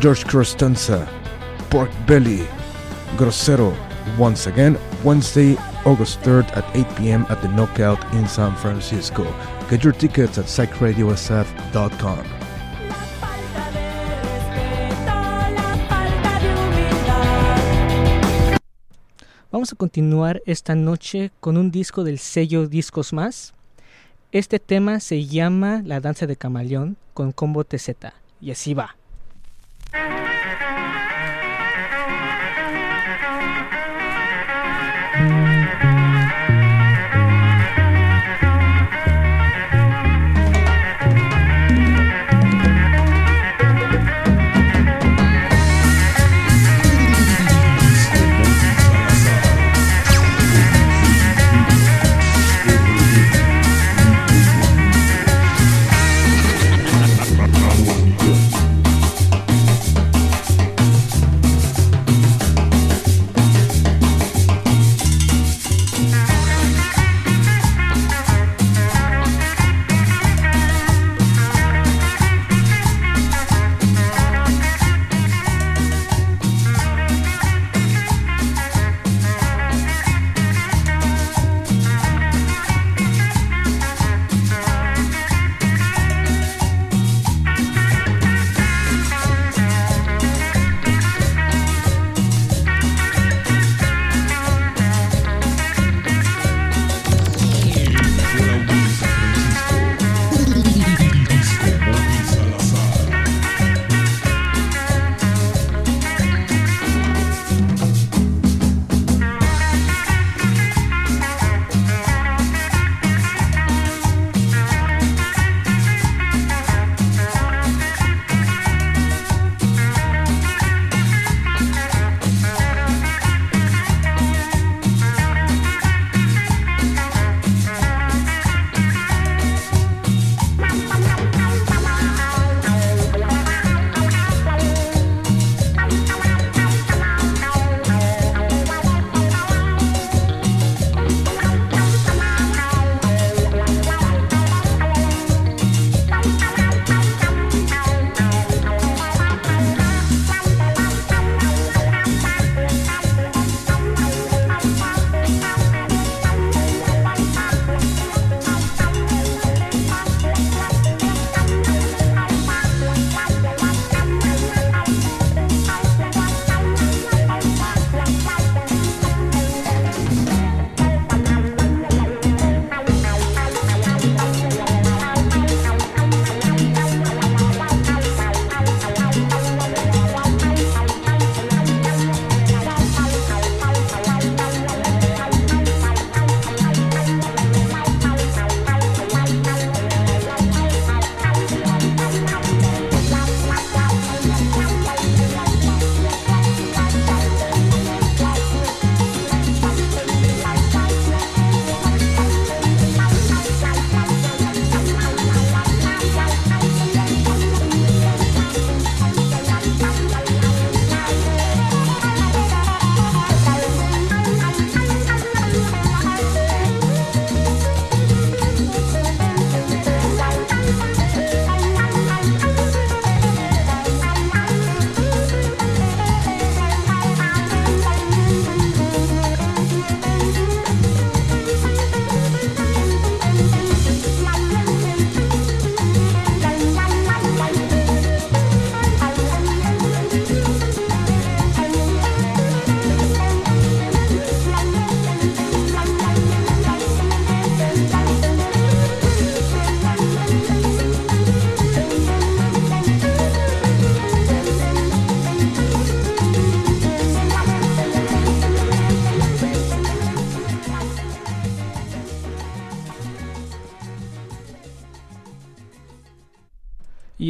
George 0.00 0.24
Costanza, 0.24 1.08
Pork 1.70 1.90
Belly, 2.04 2.48
Grosero. 3.16 3.76
Once 4.18 4.48
again, 4.48 4.76
Wednesday, 5.04 5.56
August 5.84 6.20
3rd 6.22 6.56
at 6.56 6.76
8 6.76 6.96
p.m. 6.96 7.26
at 7.28 7.40
the 7.40 7.48
Knockout 7.48 8.02
in 8.12 8.26
San 8.26 8.56
Francisco. 8.56 9.24
Get 9.70 9.84
your 9.84 9.92
tickets 9.92 10.36
at 10.36 10.46
psychradiosf.com. 10.46 12.43
vamos 19.64 19.72
a 19.72 19.76
continuar 19.76 20.42
esta 20.44 20.74
noche 20.74 21.30
con 21.40 21.56
un 21.56 21.70
disco 21.70 22.04
del 22.04 22.18
sello 22.18 22.68
Discos 22.68 23.14
Más. 23.14 23.54
Este 24.30 24.58
tema 24.58 25.00
se 25.00 25.24
llama 25.24 25.80
La 25.86 26.00
Danza 26.00 26.26
de 26.26 26.36
Camaleón 26.36 26.98
con 27.14 27.32
combo 27.32 27.64
TZ. 27.64 27.92
Y 28.42 28.50
así 28.50 28.74
va. 28.74 28.94
Mm. 35.16 36.13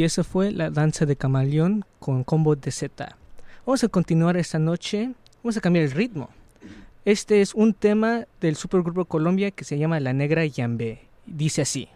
esa 0.05 0.23
fue 0.23 0.51
la 0.51 0.69
danza 0.69 1.05
de 1.05 1.15
camaleón 1.15 1.85
con 1.99 2.23
combo 2.23 2.55
de 2.55 2.71
Z. 2.71 3.17
Vamos 3.65 3.83
a 3.83 3.87
continuar 3.87 4.37
esta 4.37 4.59
noche, 4.59 5.11
vamos 5.43 5.57
a 5.57 5.61
cambiar 5.61 5.85
el 5.85 5.91
ritmo. 5.91 6.29
Este 7.03 7.41
es 7.41 7.53
un 7.53 7.73
tema 7.73 8.25
del 8.41 8.55
supergrupo 8.55 9.05
Colombia 9.05 9.51
que 9.51 9.63
se 9.63 9.77
llama 9.77 9.99
La 9.99 10.13
Negra 10.13 10.45
Yambé. 10.45 11.01
Dice 11.25 11.61
así. 11.61 11.89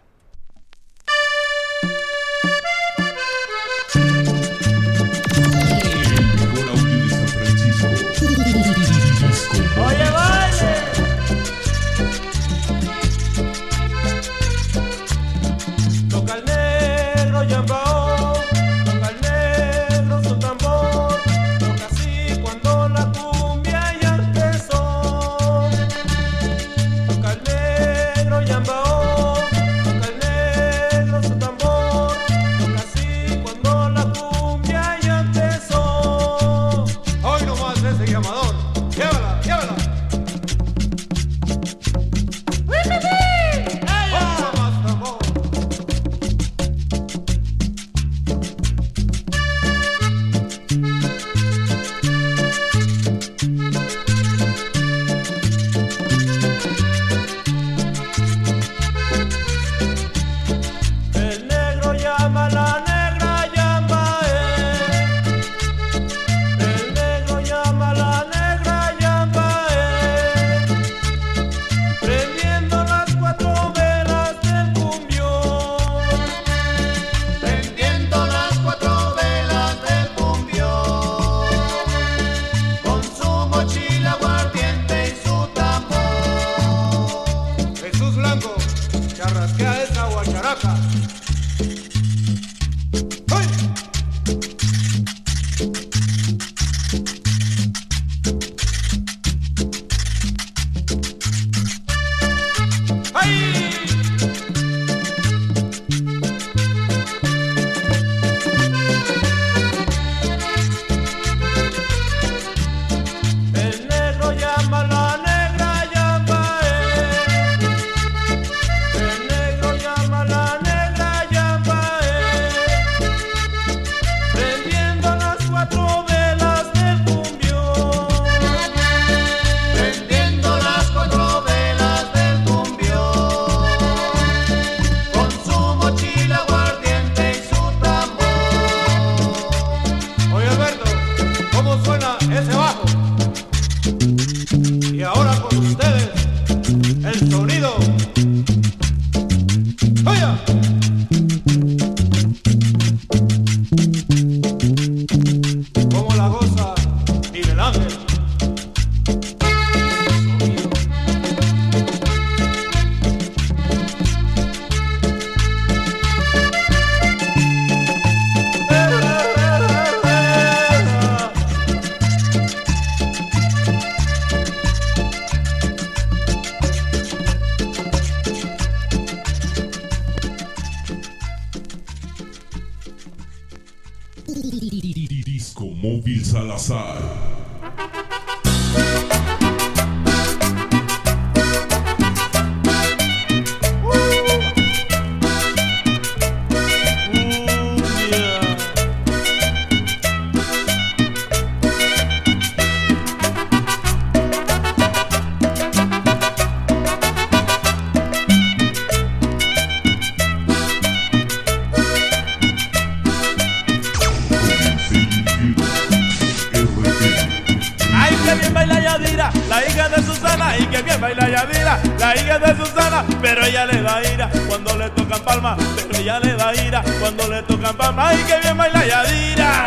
le 227.40 227.46
tocan 227.46 227.76
papá. 227.76 228.08
Ay, 228.08 228.18
que 228.24 228.38
bien 228.40 228.56
baila 228.56 228.86
Yadira. 228.86 229.66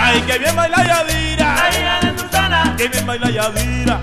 Ay, 0.00 0.20
que 0.22 0.38
bien 0.38 0.56
baila 0.56 0.84
Yadira. 0.84 1.54
Ay, 1.64 2.74
que 2.76 2.88
bien 2.88 3.06
baila 3.06 3.30
Yadira. 3.30 4.00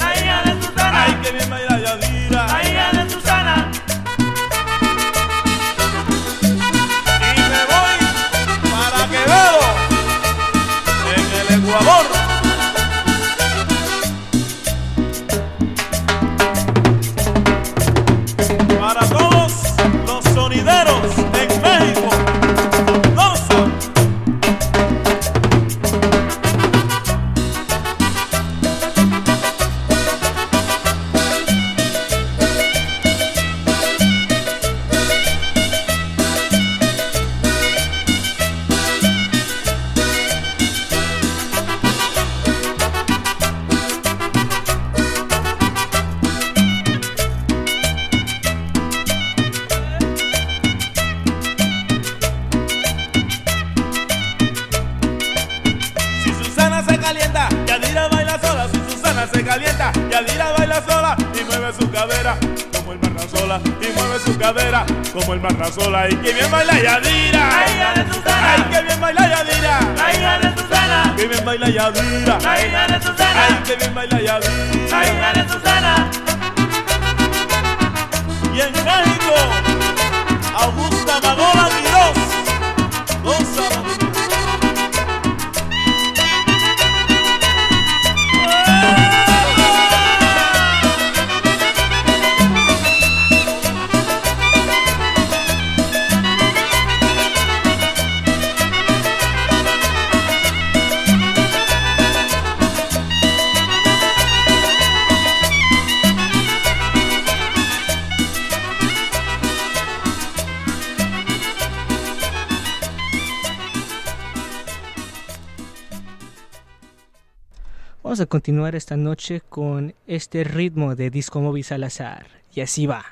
Continuar 118.42 118.76
esta 118.76 118.98
noche 118.98 119.40
con 119.48 119.94
este 120.08 120.44
ritmo 120.44 120.96
de 120.96 121.12
Disco 121.12 121.42
Móvil 121.42 121.64
Salazar. 121.64 122.26
Y 122.52 122.62
así 122.62 122.88
va. 122.88 123.11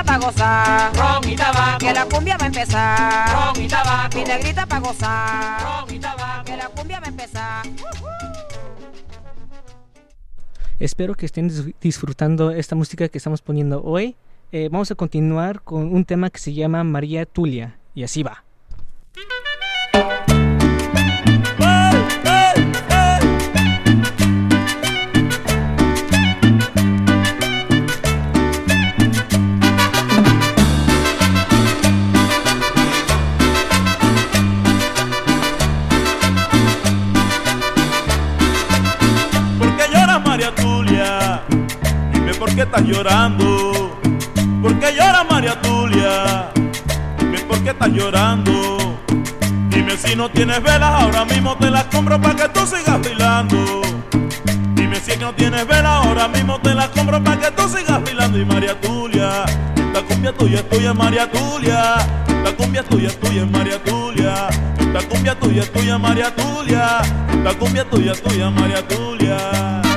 Negrita 0.00 0.04
pa' 0.04 0.18
gozar. 0.18 0.96
Ron 0.96 1.30
y 1.30 1.36
tabaco. 1.36 1.78
Que 1.78 1.92
la 1.92 2.04
cumbia 2.06 2.36
va 2.36 2.44
a 2.44 2.46
empezar. 2.46 3.54
Ron 3.54 3.64
y 3.64 3.68
tabaco. 3.68 4.16
Mi 4.18 4.24
negrita 4.24 4.66
pa' 4.66 4.78
gozar. 4.80 5.62
Ron 5.62 5.94
y 5.94 5.98
tabaco. 5.98 6.44
Que 6.44 6.56
la 6.56 6.68
cumbia 6.68 7.00
va 7.00 7.06
a 7.06 7.08
empezar. 7.08 7.66
Espero 10.78 11.14
que 11.14 11.26
estén 11.26 11.48
dis- 11.50 11.74
disfrutando 11.80 12.50
esta 12.50 12.74
música 12.74 13.08
que 13.08 13.18
estamos 13.18 13.42
poniendo 13.42 13.82
hoy. 13.82 14.16
Eh, 14.52 14.68
vamos 14.70 14.90
a 14.90 14.94
continuar 14.94 15.60
con 15.62 15.92
un 15.94 16.04
tema 16.04 16.30
que 16.30 16.38
se 16.38 16.54
llama 16.54 16.82
María 16.84 17.26
Tulia. 17.26 17.76
Y 17.94 18.04
así 18.04 18.22
va. 18.22 18.44
Por 42.50 42.56
qué 42.56 42.62
estás 42.62 42.82
llorando. 42.82 43.96
¿Por 44.60 44.78
qué 44.80 44.92
lloras, 44.92 45.24
María 45.30 45.60
Tulia? 45.60 46.50
Dime 47.18 47.38
por 47.40 47.62
qué 47.62 47.70
estás 47.70 47.88
llorando. 47.90 48.96
Dime 49.68 49.96
si 49.96 50.16
no 50.16 50.28
tienes 50.30 50.60
velas, 50.62 51.02
ahora 51.02 51.24
mismo 51.24 51.56
te 51.56 51.70
las 51.70 51.84
compro 51.84 52.20
para 52.20 52.34
que 52.34 52.48
tú 52.48 52.66
sigas 52.66 53.00
bailando. 53.00 53.82
Dime 54.74 54.96
si 54.96 55.16
no 55.16 55.32
tienes 55.34 55.66
velas, 55.66 56.04
ahora 56.04 56.26
mismo 56.28 56.58
te 56.60 56.74
las 56.74 56.88
compro 56.88 57.22
para 57.22 57.38
que 57.38 57.50
tú 57.52 57.68
sigas 57.68 58.02
bailando. 58.02 58.38
Y 58.38 58.44
María 58.44 58.80
Tulia, 58.80 59.44
la 59.94 60.02
cumbia 60.02 60.32
tuya 60.32 60.58
es 60.58 60.68
tuya, 60.68 60.92
María 60.92 61.30
Tulia. 61.30 61.96
La 62.42 62.52
cumbia 62.52 62.82
tuya 62.82 63.08
es 63.08 63.20
tuya, 63.20 63.46
María 63.46 63.82
Tulia. 63.84 64.48
La 64.92 65.00
cumbia 65.02 65.38
tuya 65.38 65.62
es 65.62 65.72
tuya, 65.72 65.98
María 65.98 66.34
Tulia. 66.34 67.00
La 67.44 67.54
cumbia 67.54 67.84
tuya 67.84 68.12
es 68.12 68.22
tuya, 68.22 68.50
María 68.50 68.86
Tulia. 68.88 69.89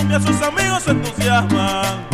Cumbia, 0.00 0.20
sus 0.20 0.40
amigos 0.42 0.82
se 0.82 0.90
entusiasman. 0.92 2.08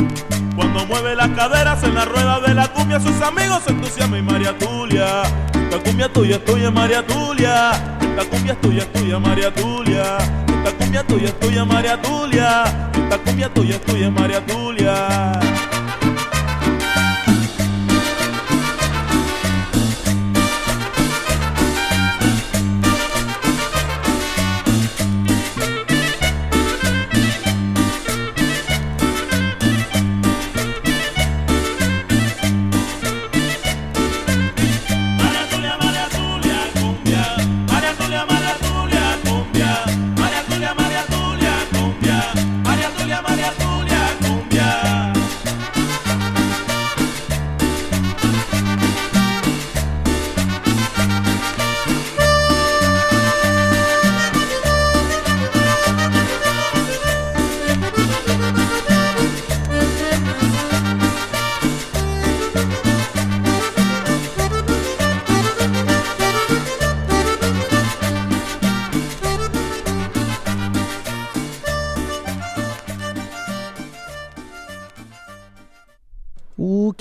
Cuando 0.55 0.87
mueve 0.87 1.15
las 1.15 1.29
caderas 1.31 1.83
en 1.85 1.95
la 1.95 2.05
rueda 2.05 2.41
de 2.41 2.55
la 2.55 2.69
cumbia, 2.69 2.99
sus 3.01 3.21
amigos 3.23 3.63
se 3.65 3.71
entusiasman. 3.71 4.21
Y 4.21 4.23
María 4.23 4.59
Tulia, 4.59 5.23
esta 5.55 5.79
cumbia 5.79 6.13
tuya 6.13 6.45
tuya, 6.45 6.71
María 6.71 7.07
Tulia. 7.07 7.71
Esta 8.01 8.25
cumbia 8.29 8.55
tuya, 8.61 8.93
tuya, 8.93 9.19
María 9.19 9.55
Tulia. 9.55 10.19
Esta 10.49 10.73
cumbia 10.79 11.05
tuya 11.05 11.33
tuya, 11.39 11.65
María 11.65 12.03
Tulia. 12.03 12.65
Esta 12.93 13.19
cumbia 13.19 13.49
tuya 13.55 13.81
tuya, 13.81 14.11
María 14.11 14.45
Tulia. 14.45 15.66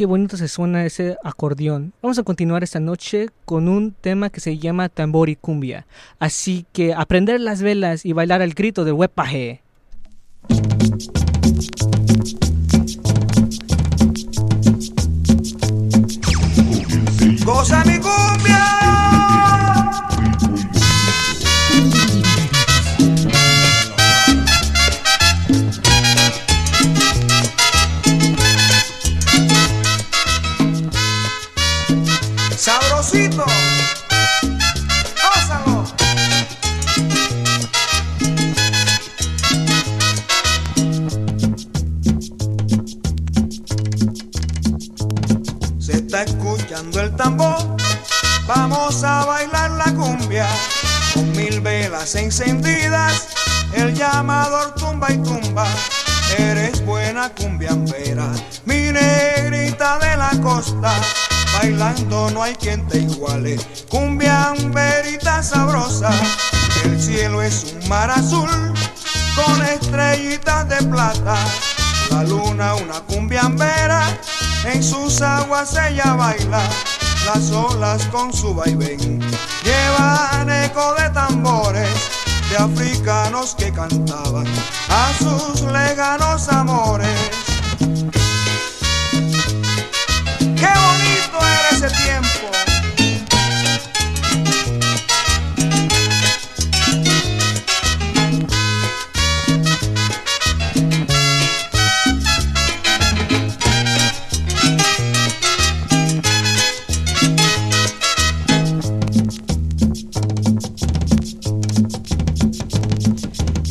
Qué 0.05 0.07
bonito 0.07 0.37
se 0.37 0.47
suena 0.47 0.85
ese 0.85 1.17
acordeón. 1.23 1.91
Vamos 1.99 2.19
a 2.19 2.23
continuar 2.23 2.63
esta 2.63 2.79
noche 2.79 3.29
con 3.43 3.67
un 3.67 3.91
tema 3.91 4.29
que 4.29 4.39
se 4.39 4.59
llama 4.59 4.87
tambor 4.87 5.29
y 5.29 5.35
cumbia. 5.35 5.87
Así 6.19 6.67
que 6.73 6.93
aprender 6.93 7.41
las 7.41 7.63
velas 7.63 8.05
y 8.05 8.13
bailar 8.13 8.43
al 8.43 8.53
grito 8.53 8.85
del 8.85 8.93
huepaje. 8.93 9.63
Goza 17.43 17.83
bailando 61.85 62.31
no 62.31 62.41
hay 62.41 62.55
quien 62.55 62.87
te 62.87 62.99
iguale, 62.99 63.57
cumbiamberita 63.89 65.43
sabrosa. 65.43 66.09
El 66.83 67.01
cielo 67.01 67.41
es 67.41 67.73
un 67.73 67.89
mar 67.89 68.09
azul 68.09 68.49
con 69.35 69.65
estrellitas 69.65 70.67
de 70.69 70.77
plata. 70.87 71.35
La 72.11 72.23
luna 72.23 72.75
una 72.75 73.01
cumbiambera, 73.01 74.01
en 74.65 74.83
sus 74.83 75.21
aguas 75.21 75.73
ella 75.73 76.13
baila, 76.13 76.61
las 77.25 77.51
olas 77.51 78.05
con 78.07 78.33
su 78.33 78.53
vaivén 78.53 79.21
llevan 79.63 80.49
eco 80.49 80.93
de 80.95 81.09
tambores 81.09 81.89
de 82.49 82.57
africanos 82.57 83.55
que 83.55 83.71
cantaban 83.71 84.47
a 84.89 85.11
sus 85.17 85.61
lejanos 85.61 86.47
amores. 86.49 87.09
Qué 90.39 90.71
bonito 90.85 91.39
tiempo. 91.91 92.29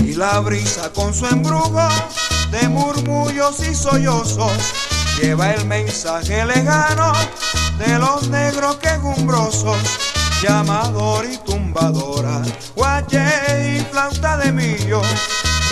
y 0.03 0.15
la 0.15 0.41
brisa 0.41 0.93
con 0.93 1.13
su 1.15 1.27
embrujo 1.27 1.89
de 2.51 2.69
murmullos 2.69 3.61
y 3.61 3.75
sollozos 3.75 4.53
lleva 5.21 5.53
el 5.53 5.67
mensaje 5.67 6.45
lejano 6.45 7.13
de 7.79 7.99
los 7.99 8.29
negros 8.29 8.77
quejumbrosos, 8.77 9.77
llamador 10.43 11.25
y 11.25 11.37
tumbadora, 11.39 12.43
guache 12.75 13.25
y 13.77 13.81
flauta 13.91 14.37
de 14.37 14.53
millo, 14.53 15.03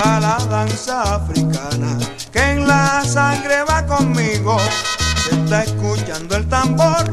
para 0.03 0.20
la 0.20 0.47
danza 0.47 1.16
africana 1.16 1.99
que 2.33 2.41
en 2.41 2.66
la 2.66 3.05
sangre 3.05 3.62
va 3.69 3.87
conmigo. 3.87 4.57
Se 5.23 5.35
está 5.35 5.62
escuchando 5.65 6.37
el 6.37 6.49
tambor, 6.49 7.05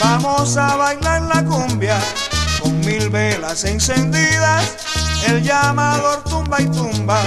vamos 0.00 0.56
a 0.56 0.76
bailar 0.76 1.22
la 1.22 1.44
cumbia 1.44 1.98
con 2.60 2.80
mil 2.80 3.08
velas 3.10 3.64
encendidas, 3.64 4.76
el 5.26 5.42
llamador 5.42 6.24
tumba 6.24 6.60
y 6.60 6.66
tumba. 6.66 7.20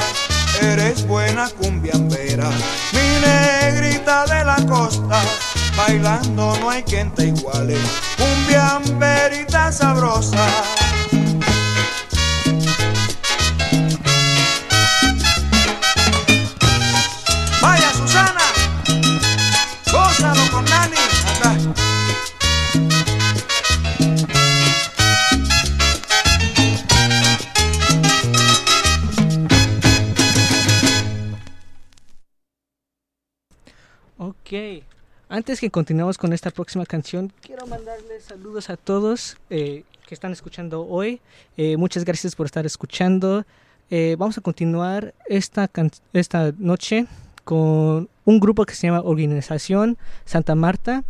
Eres 0.61 1.05
buena 1.07 1.49
cumbiambera, 1.49 2.49
mi 2.93 3.19
negrita 3.25 4.25
de 4.25 4.45
la 4.45 4.57
costa, 4.67 5.21
bailando 5.75 6.57
no 6.59 6.69
hay 6.69 6.83
quien 6.83 7.11
te 7.13 7.27
iguale, 7.27 7.77
cumbiamberita 8.17 9.71
sabrosa. 9.71 10.45
Vaya 17.61 17.93
Susana, 17.93 18.41
gózalo 19.91 20.51
con 20.51 20.65
Nani, 20.65 20.97
acá. 21.37 21.57
Ok. 34.17 34.83
Antes 35.33 35.59
que 35.59 35.71
continuemos 35.71 36.19
con 36.19 36.31
esta 36.31 36.51
próxima 36.51 36.85
canción, 36.85 37.33
quiero 37.41 37.65
mandarles 37.65 38.25
saludos 38.25 38.69
a 38.69 38.77
todos 38.77 39.35
eh, 39.49 39.83
que 40.05 40.13
están 40.13 40.31
escuchando 40.31 40.85
hoy. 40.87 41.21
Eh, 41.57 41.75
muchas 41.75 42.05
gracias 42.05 42.35
por 42.35 42.45
estar 42.45 42.67
escuchando. 42.67 43.43
Eh, 43.89 44.15
vamos 44.19 44.37
a 44.37 44.41
continuar 44.41 45.15
esta, 45.25 45.67
esta 46.13 46.53
noche 46.59 47.07
con 47.43 48.09
un 48.25 48.39
grupo 48.39 48.63
que 48.67 48.75
se 48.75 48.85
llama 48.85 49.01
Organización 49.01 49.97
Santa 50.23 50.53
Marta. 50.53 51.03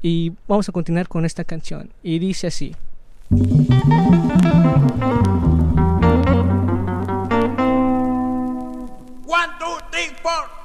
Y 0.00 0.30
vamos 0.46 0.68
a 0.68 0.72
continuar 0.72 1.08
con 1.08 1.24
esta 1.24 1.42
canción. 1.42 1.90
Y 2.04 2.20
dice 2.20 2.46
así. 2.46 2.76
One, 3.30 3.42
two, 9.58 9.76
three, 9.90 10.14
four. 10.22 10.59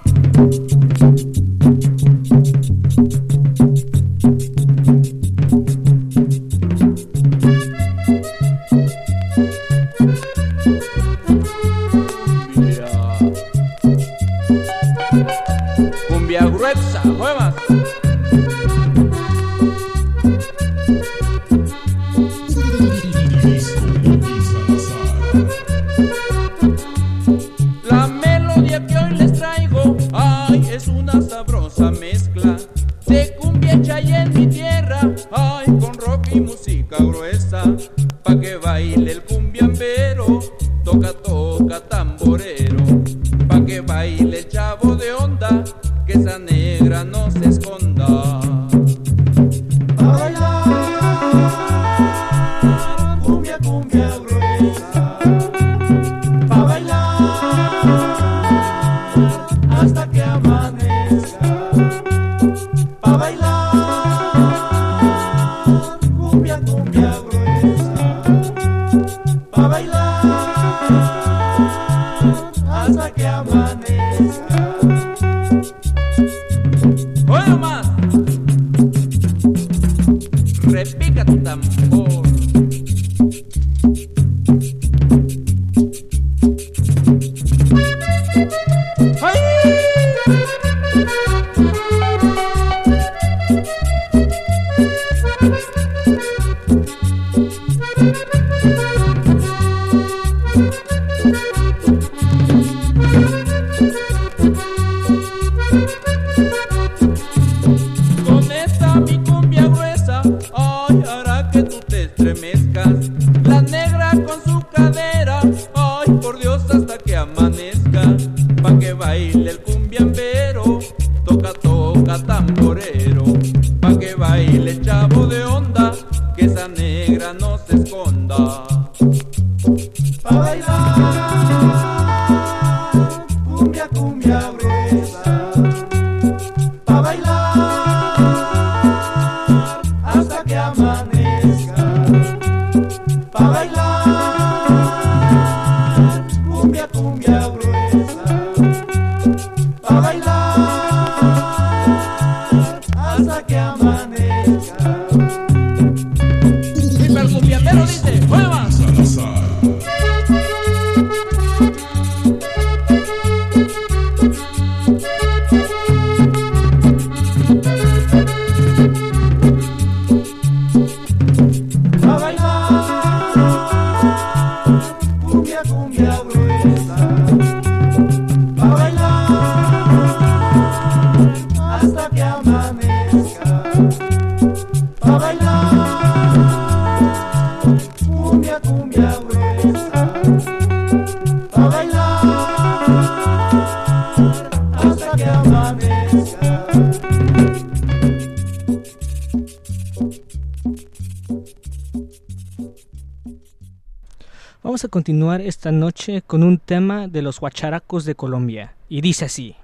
esta 205.34 205.72
noche 205.72 206.22
con 206.22 206.44
un 206.44 206.60
tema 206.60 207.08
de 207.08 207.22
los 207.22 207.42
huacharacos 207.42 208.06
de 208.06 208.16
Colombia, 208.16 208.76
y 208.88 209.02
dice 209.02 209.26
así. 209.26 209.56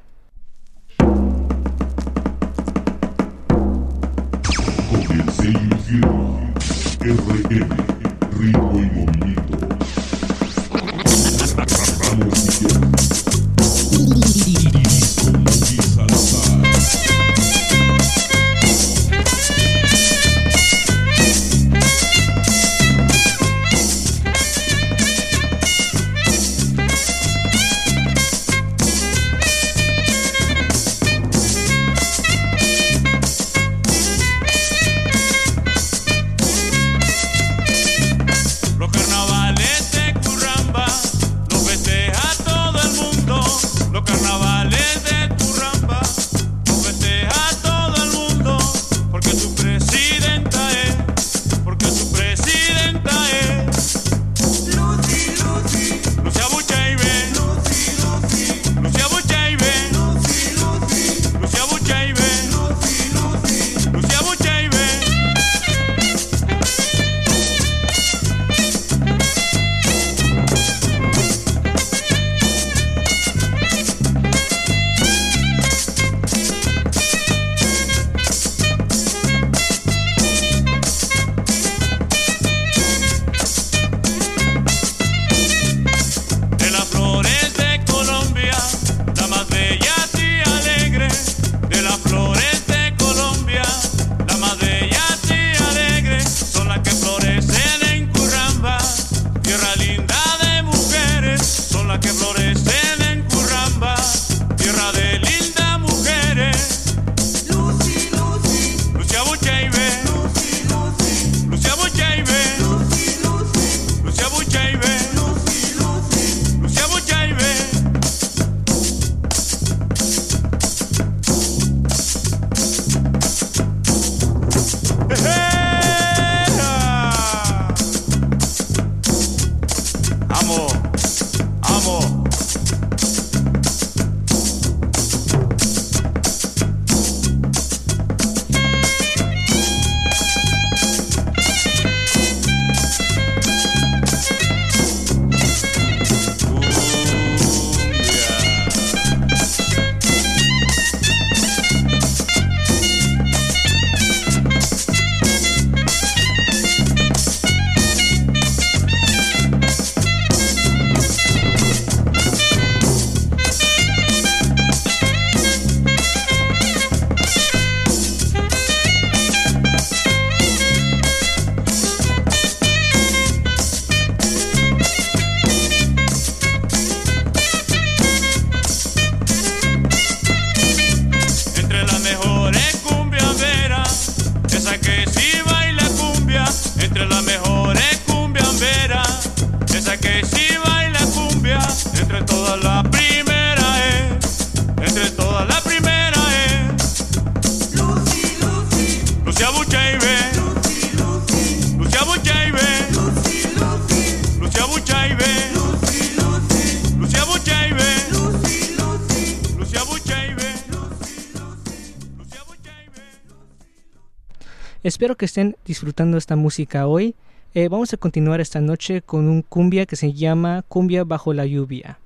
Espero 215.02 215.18
que 215.18 215.26
estén 215.26 215.58
disfrutando 215.66 216.16
esta 216.16 216.36
música 216.36 216.86
hoy. 216.86 217.16
Eh, 217.56 217.70
vamos 217.70 217.92
a 217.92 217.98
continuar 217.98 218.40
esta 218.40 218.62
noche 218.62 219.02
con 219.02 219.28
un 219.30 219.42
cumbia 219.42 219.88
que 219.88 219.96
se 219.96 220.14
llama 220.14 220.64
Cumbia 220.68 221.04
bajo 221.04 221.34
la 221.34 221.48
lluvia. 221.48 221.98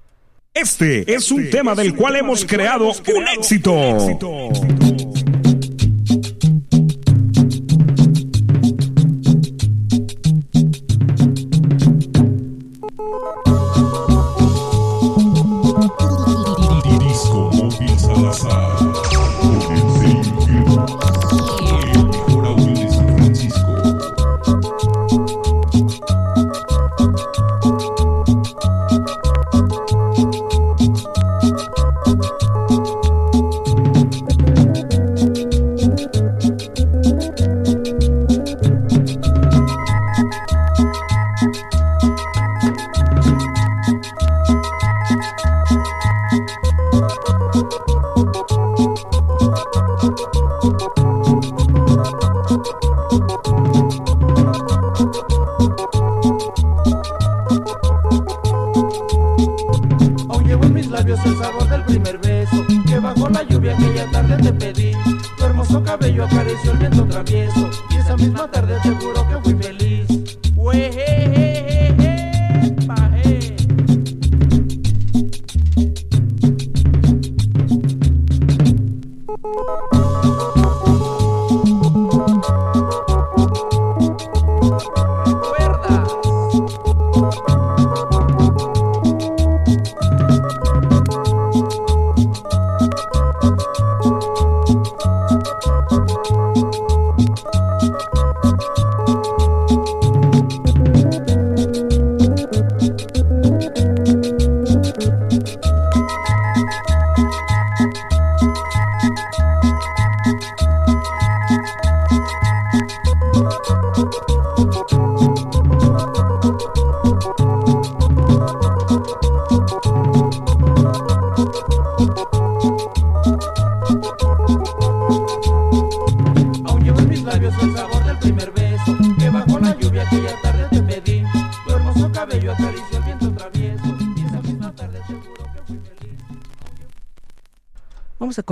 Este 0.53 1.13
es 1.13 1.29
un 1.29 1.49
tema 1.49 1.75
del 1.75 1.93
cual, 1.93 2.15
hemos, 2.15 2.45
creado 2.45 2.89
creado 3.03 3.19
un 3.19 3.27
éxito. 3.37 3.73
Un 3.73 3.95
éxito. 3.95 4.84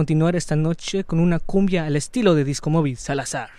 continuar 0.03 0.35
esta 0.35 0.57
noche 0.57 1.05
con 1.05 1.21
una 1.21 1.39
cumbia 1.39 1.85
al 1.85 1.95
estilo 1.95 2.35
de 2.35 2.43
Disco 2.43 2.69
Móvil 2.69 2.97
Salazar. 2.97 3.49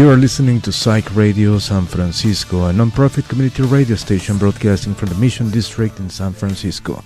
You 0.00 0.08
are 0.08 0.16
listening 0.16 0.62
to 0.62 0.72
Psych 0.72 1.14
Radio 1.14 1.58
San 1.58 1.84
Francisco, 1.84 2.64
a 2.64 2.72
non-profit 2.72 3.28
community 3.28 3.64
radio 3.64 3.96
station 3.96 4.38
broadcasting 4.38 4.94
from 4.94 5.10
the 5.10 5.14
Mission 5.16 5.50
District 5.50 6.00
in 6.00 6.08
San 6.08 6.32
Francisco. 6.32 7.04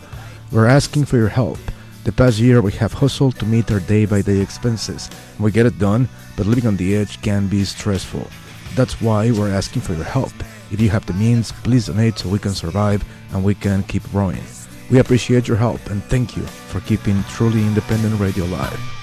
We're 0.53 0.69
asking 0.69 1.07
for 1.07 1.17
your 1.17 1.27
help. 1.29 1.59
The 2.05 2.13
past 2.13 2.39
year 2.39 2.63
we 2.63 2.71
have 2.75 2.93
hustled 2.93 3.35
to 3.41 3.47
meet 3.47 3.73
our 3.73 3.81
day-by-day 3.81 4.39
expenses. 4.39 5.11
We 5.41 5.51
get 5.51 5.67
it 5.67 5.77
done, 5.81 6.09
but 6.37 6.47
living 6.47 6.69
on 6.69 6.77
the 6.77 6.95
edge 6.95 7.21
can 7.21 7.49
be 7.49 7.65
stressful. 7.65 8.31
That's 8.77 9.01
why 9.01 9.33
we're 9.33 9.51
asking 9.51 9.83
for 9.83 9.95
your 9.95 10.05
help. 10.05 10.33
If 10.71 10.81
you 10.81 10.89
have 10.91 11.05
the 11.05 11.15
means, 11.15 11.51
please 11.51 11.87
donate 11.87 12.21
so 12.21 12.29
we 12.29 12.39
can 12.39 12.55
survive 12.55 13.05
and 13.33 13.43
we 13.43 13.57
can 13.57 13.83
keep 13.83 14.09
growing. 14.13 14.45
We 14.89 15.01
appreciate 15.01 15.49
your 15.49 15.57
help 15.57 15.85
and 15.91 16.01
thank 16.05 16.37
you 16.37 16.45
for 16.45 16.79
keeping 16.83 17.25
truly 17.25 17.67
independent 17.67 18.21
radio 18.21 18.45
alive. 18.45 18.94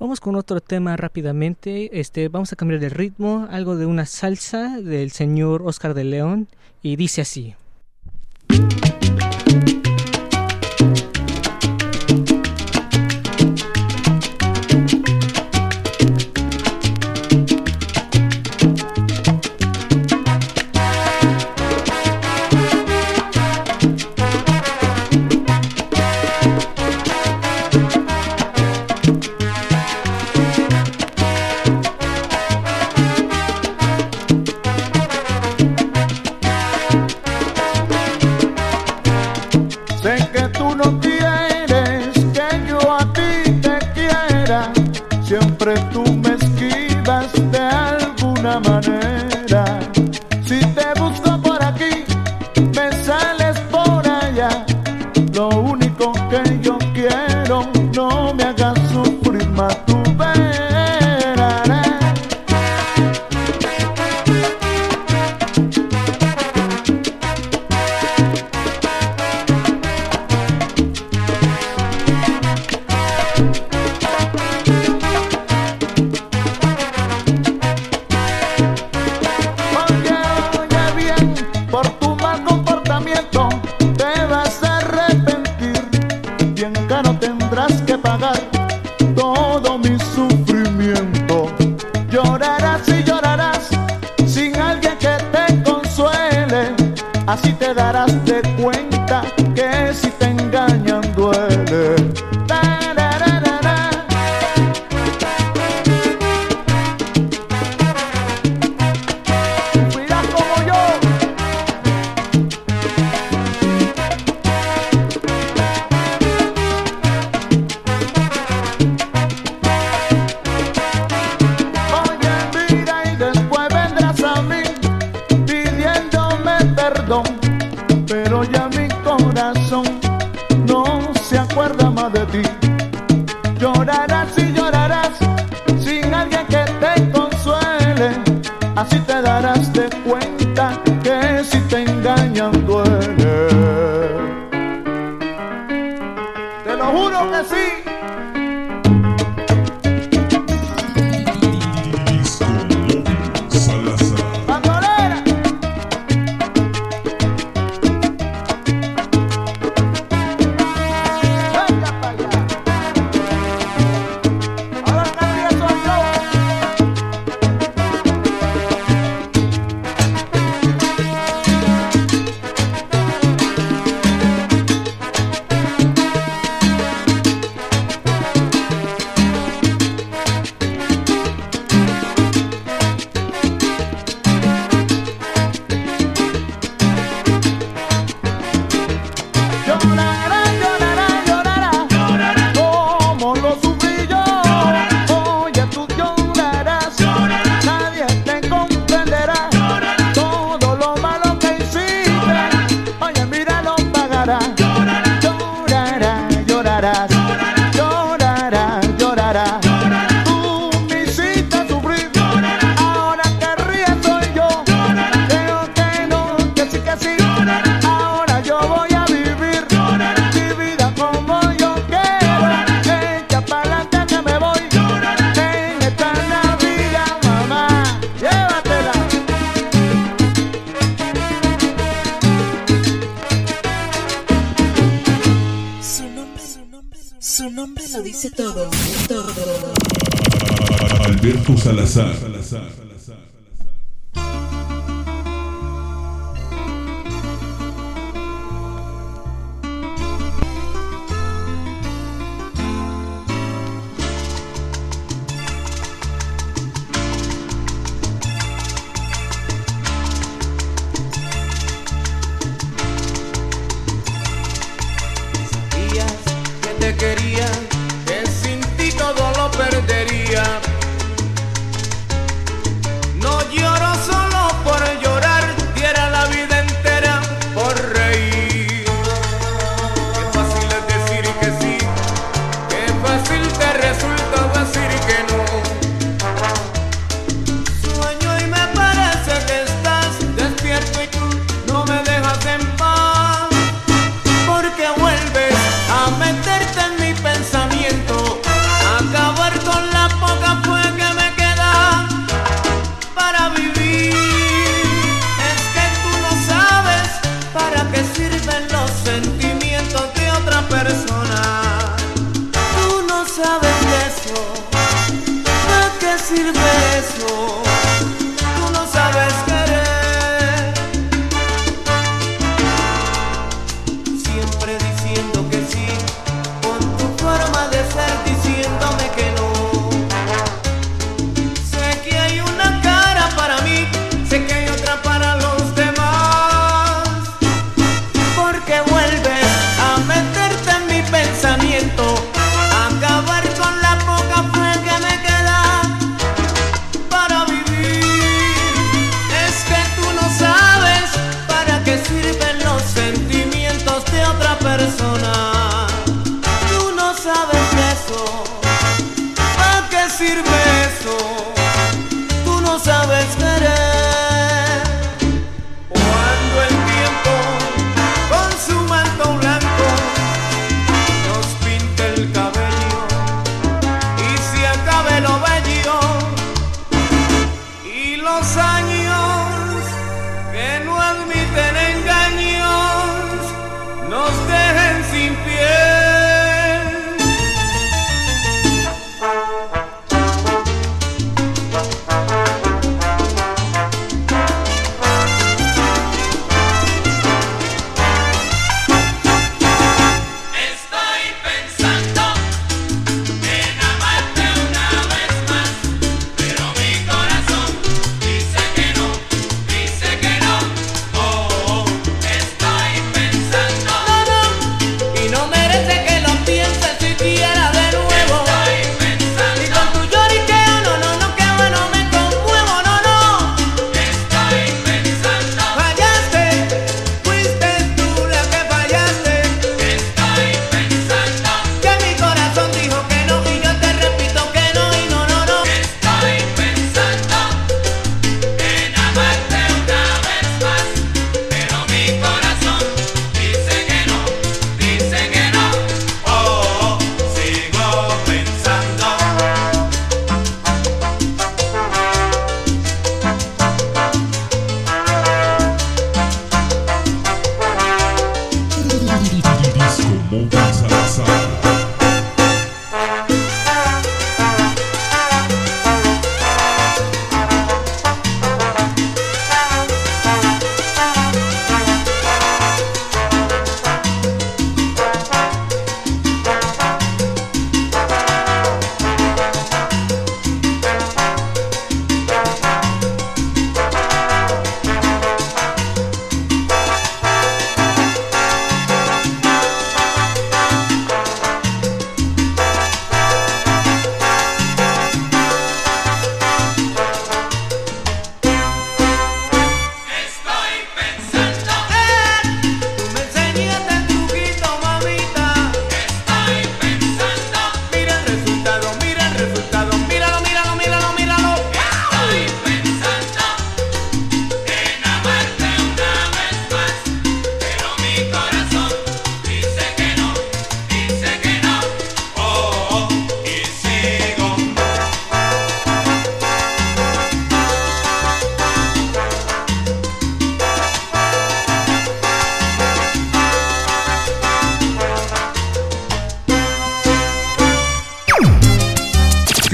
Vamos 0.00 0.18
con 0.18 0.34
otro 0.34 0.62
tema 0.62 0.96
rápidamente. 0.96 2.00
Este, 2.00 2.28
vamos 2.28 2.54
a 2.54 2.56
cambiar 2.56 2.80
de 2.80 2.88
ritmo, 2.88 3.46
algo 3.50 3.76
de 3.76 3.84
una 3.84 4.06
salsa 4.06 4.80
del 4.80 5.10
señor 5.10 5.60
Oscar 5.62 5.92
de 5.92 6.04
León 6.04 6.48
y 6.80 6.96
dice 6.96 7.20
así. 7.20 7.54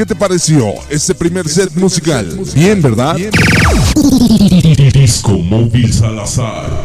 ¿Qué 0.07 0.15
te 0.15 0.21
pareció 0.21 0.73
este 0.89 1.17
primer 1.17 1.49
set 1.49 1.75
musical? 1.75 2.39
Bien, 2.55 2.81
¿verdad? 2.81 3.17
Disco 4.93 5.33
Móvil 5.33 5.93
Salazar. 5.93 6.76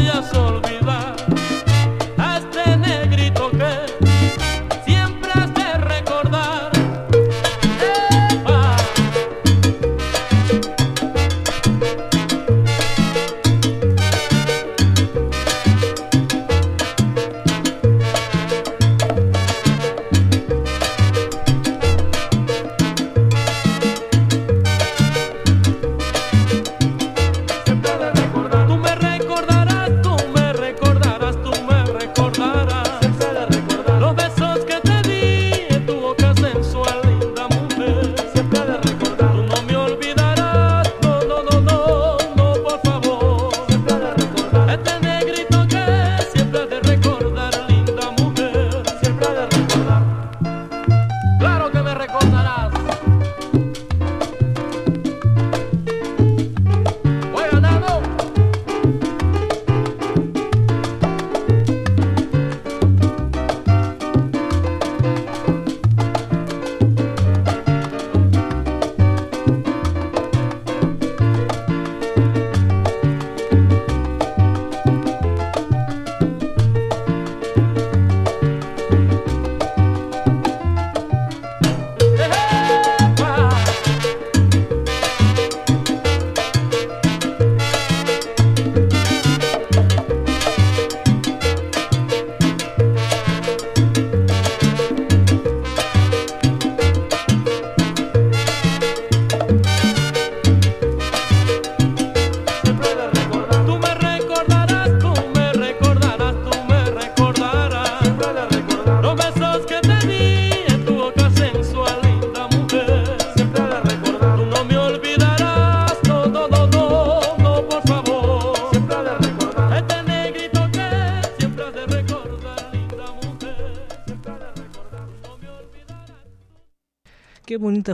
vayas 0.00 0.32
olvidando. 0.34 0.89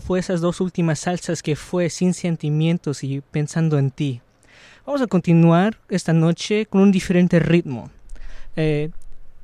fue 0.01 0.19
esas 0.19 0.41
dos 0.41 0.61
últimas 0.61 1.01
salsas 1.01 1.43
que 1.43 1.57
fue 1.57 1.91
Sin 1.91 2.15
Sentimientos 2.15 3.05
y 3.05 3.21
Pensando 3.21 3.79
en 3.79 3.91
Ti. 3.91 4.21
Vamos 4.85 5.03
a 5.03 5.07
continuar 5.07 5.79
esta 5.89 6.13
noche 6.13 6.67
con 6.67 6.81
un 6.81 6.93
diferente 6.93 7.39
ritmo. 7.39 7.91
Eh, 8.57 8.91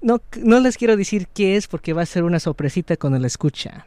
no, 0.00 0.20
no 0.40 0.60
les 0.60 0.76
quiero 0.76 0.96
decir 0.96 1.28
qué 1.32 1.56
es 1.56 1.66
porque 1.66 1.92
va 1.92 2.02
a 2.02 2.06
ser 2.06 2.24
una 2.24 2.40
sorpresita 2.40 2.96
cuando 2.96 3.18
la 3.18 3.26
escucha. 3.26 3.86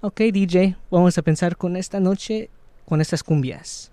Ok, 0.00 0.20
DJ, 0.32 0.76
vamos 0.90 1.16
a 1.18 1.22
pensar 1.22 1.56
con 1.56 1.76
esta 1.76 2.00
noche, 2.00 2.50
con 2.84 3.00
estas 3.00 3.22
cumbias. 3.22 3.90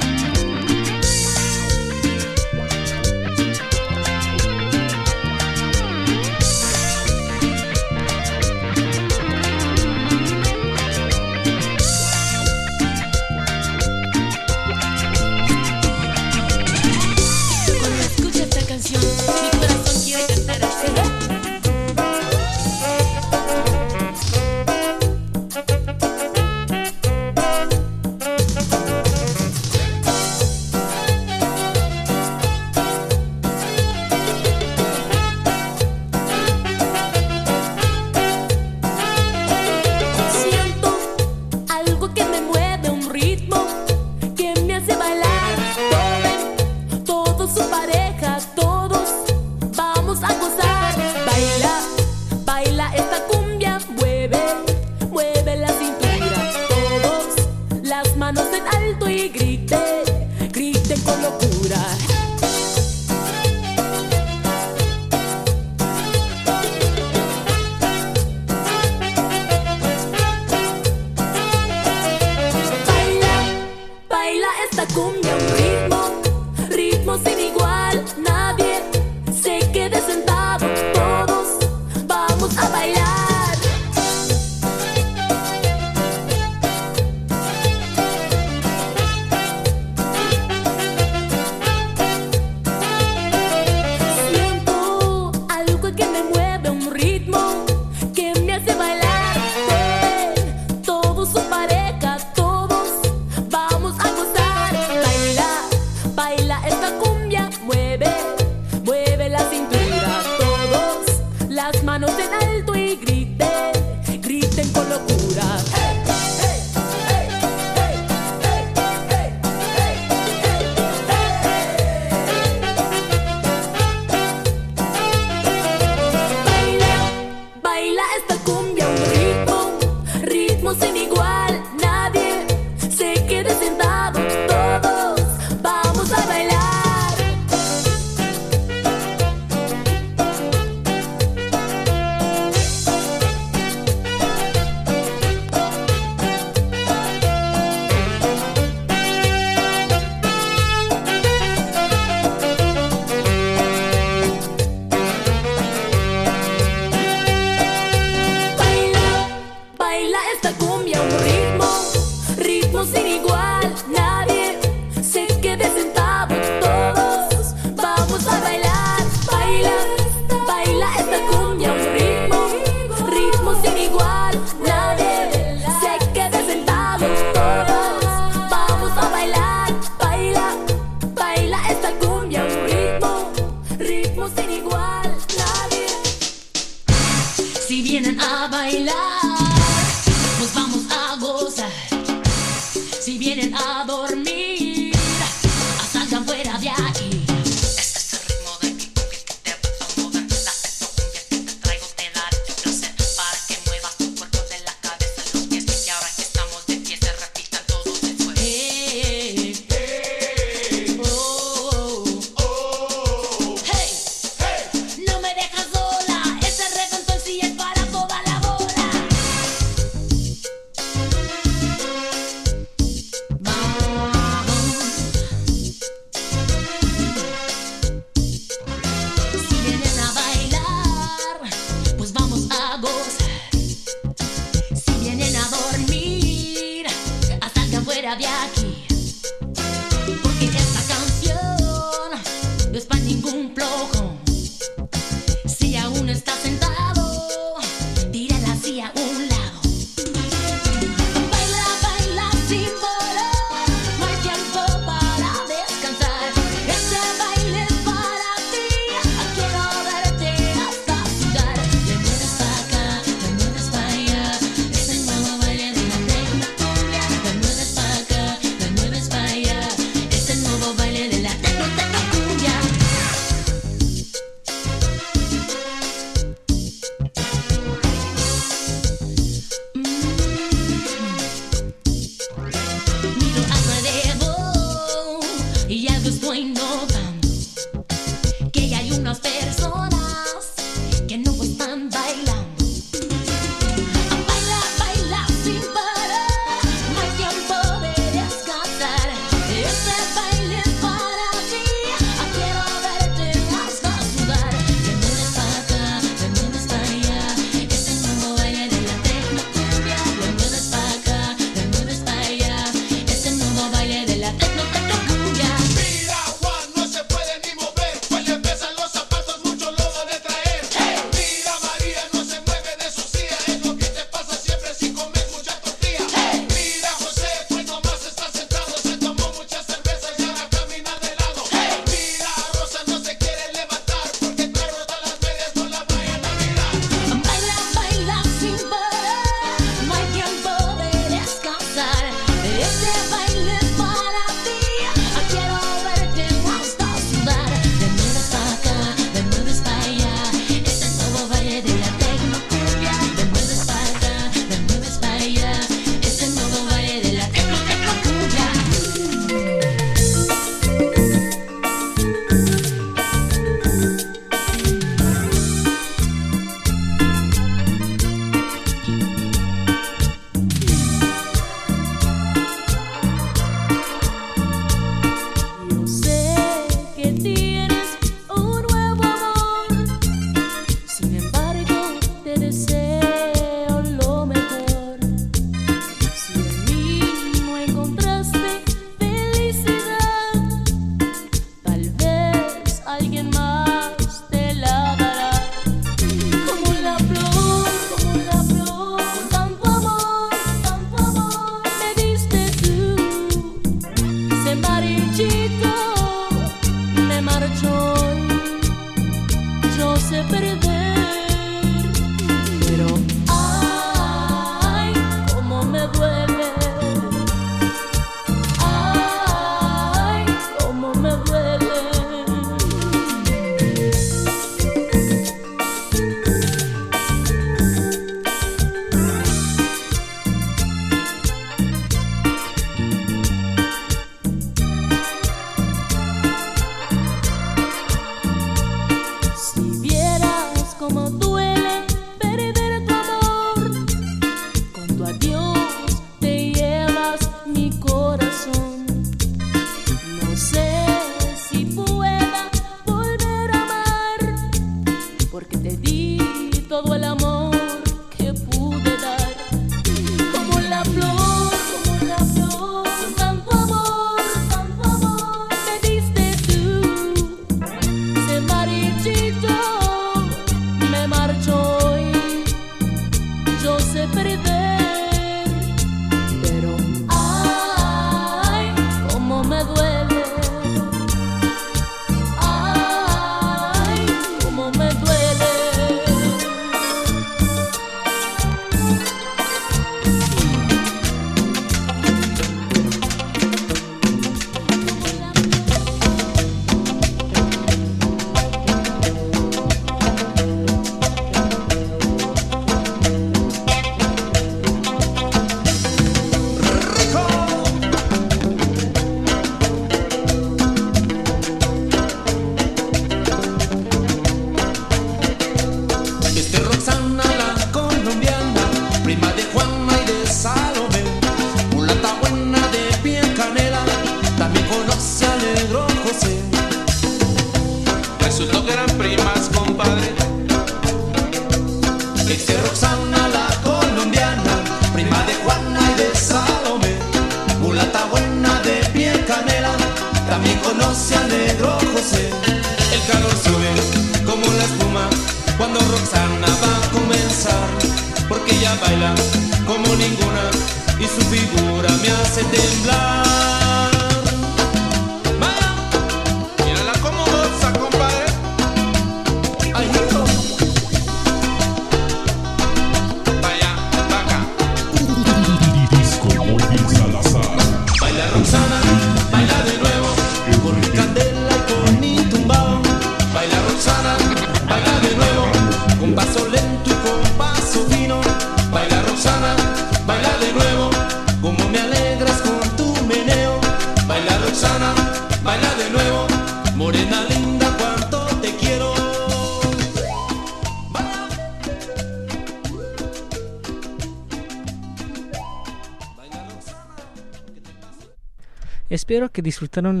Espero 599.14 599.30
que 599.30 599.42
disfrutaron 599.42 600.00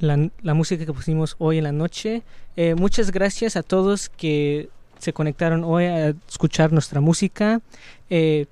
la, 0.00 0.54
música 0.54 0.84
que 0.84 0.92
pusimos 0.92 1.34
hoy 1.38 1.56
en 1.56 1.64
la 1.64 1.72
noche. 1.72 2.22
Eh, 2.56 2.74
muchas 2.74 3.10
gracias 3.10 3.56
a 3.56 3.62
todos 3.62 4.10
que 4.10 4.68
se 4.98 5.14
conectaron 5.14 5.64
hoy 5.64 5.86
a 5.86 6.08
escuchar 6.28 6.70
nuestra 6.70 7.00
música. 7.00 7.62
Eh, 8.10 8.44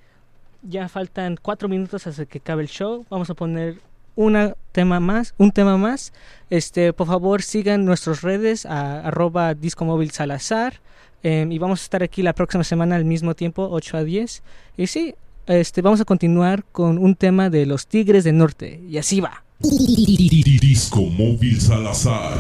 ya 0.63 0.89
faltan 0.89 1.37
cuatro 1.43 1.69
minutos 1.69 2.07
hasta 2.07 2.25
que 2.25 2.39
acabe 2.39 2.63
el 2.63 2.71
show. 2.71 3.05
Vamos 3.11 3.29
a 3.29 3.35
poner 3.35 3.83
una 4.17 4.55
tema 4.73 4.99
más, 4.99 5.35
un 5.37 5.53
tema 5.53 5.77
más. 5.77 6.15
Este, 6.49 6.95
por 6.95 7.07
favor, 7.07 7.43
sigan 7.43 7.85
nuestras 7.85 8.23
redes 8.23 8.65
a 8.65 9.01
arroba 9.01 9.53
disco 9.53 9.85
móvil 9.85 10.11
Salazar. 10.11 10.81
Eh, 11.23 11.47
y 11.51 11.59
vamos 11.59 11.83
a 11.83 11.85
estar 11.85 12.03
aquí 12.03 12.23
la 12.23 12.33
próxima 12.33 12.65
semana 12.65 12.97
al 12.97 13.05
mismo 13.05 13.35
tiempo, 13.35 13.69
8 13.71 13.99
a 13.99 14.05
10. 14.05 14.43
Y 14.79 14.87
sí, 14.87 15.15
este, 15.47 15.83
vamos 15.83 16.01
a 16.01 16.07
continuar 16.07 16.65
con 16.73 16.97
un 16.97 17.15
tema 17.15 17.51
de 17.51 17.67
los 17.67 17.87
Tigres 17.87 18.25
del 18.25 18.39
Norte. 18.39 18.81
Y 18.89 18.97
así 18.97 19.21
va. 19.21 19.45
Disco 19.61 21.01
Móvil 21.01 21.61
Salazar. 21.61 22.33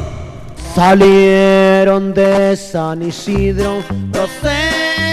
Salieron 0.72 2.14
de 2.14 2.56
San 2.56 3.02
Isidro, 3.02 3.82
procedentes 4.12 5.07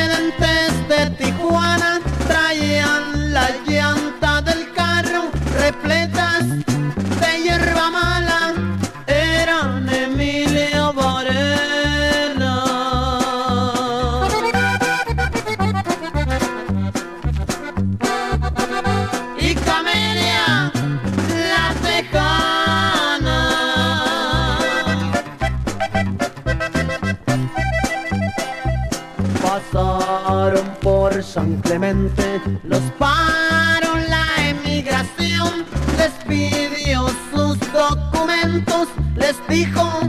San 31.25 31.59
Clemente, 31.61 32.41
los 32.63 32.81
paró 32.99 33.95
la 34.09 34.25
emigración, 34.47 35.65
les 35.97 36.11
pidió 36.27 37.07
sus 37.33 37.59
documentos, 37.73 38.87
les 39.15 39.35
dijo 39.49 40.01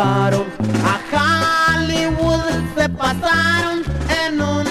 a 0.00 1.00
Hollywood 1.12 2.52
se 2.76 2.88
pasaron 2.88 3.82
en 4.24 4.40
un 4.40 4.64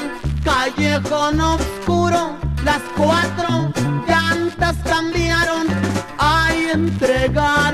callejón 0.44 1.42
oscuro. 1.42 2.38
Las 2.64 2.82
cuatro 2.96 3.72
llantas 4.08 4.76
cambiaron, 4.86 5.68
ahí 6.18 6.70
entregaron 6.74 7.67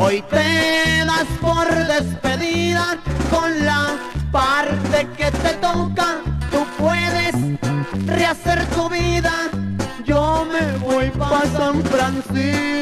hoy 0.00 0.22
te 0.30 1.04
das 1.04 1.26
por 1.40 1.68
despedida 1.86 2.96
con 3.30 3.64
la 3.64 3.96
parte 4.32 5.06
que 5.16 5.30
te 5.30 5.52
toca. 5.60 6.22
Tú 6.50 6.66
puedes 6.78 7.34
rehacer 8.06 8.64
tu 8.70 8.88
vida. 8.88 9.32
Yo 10.04 10.46
me 10.50 10.78
voy 10.78 11.10
para 11.10 11.46
San 11.52 11.82
Francisco. 11.84 12.79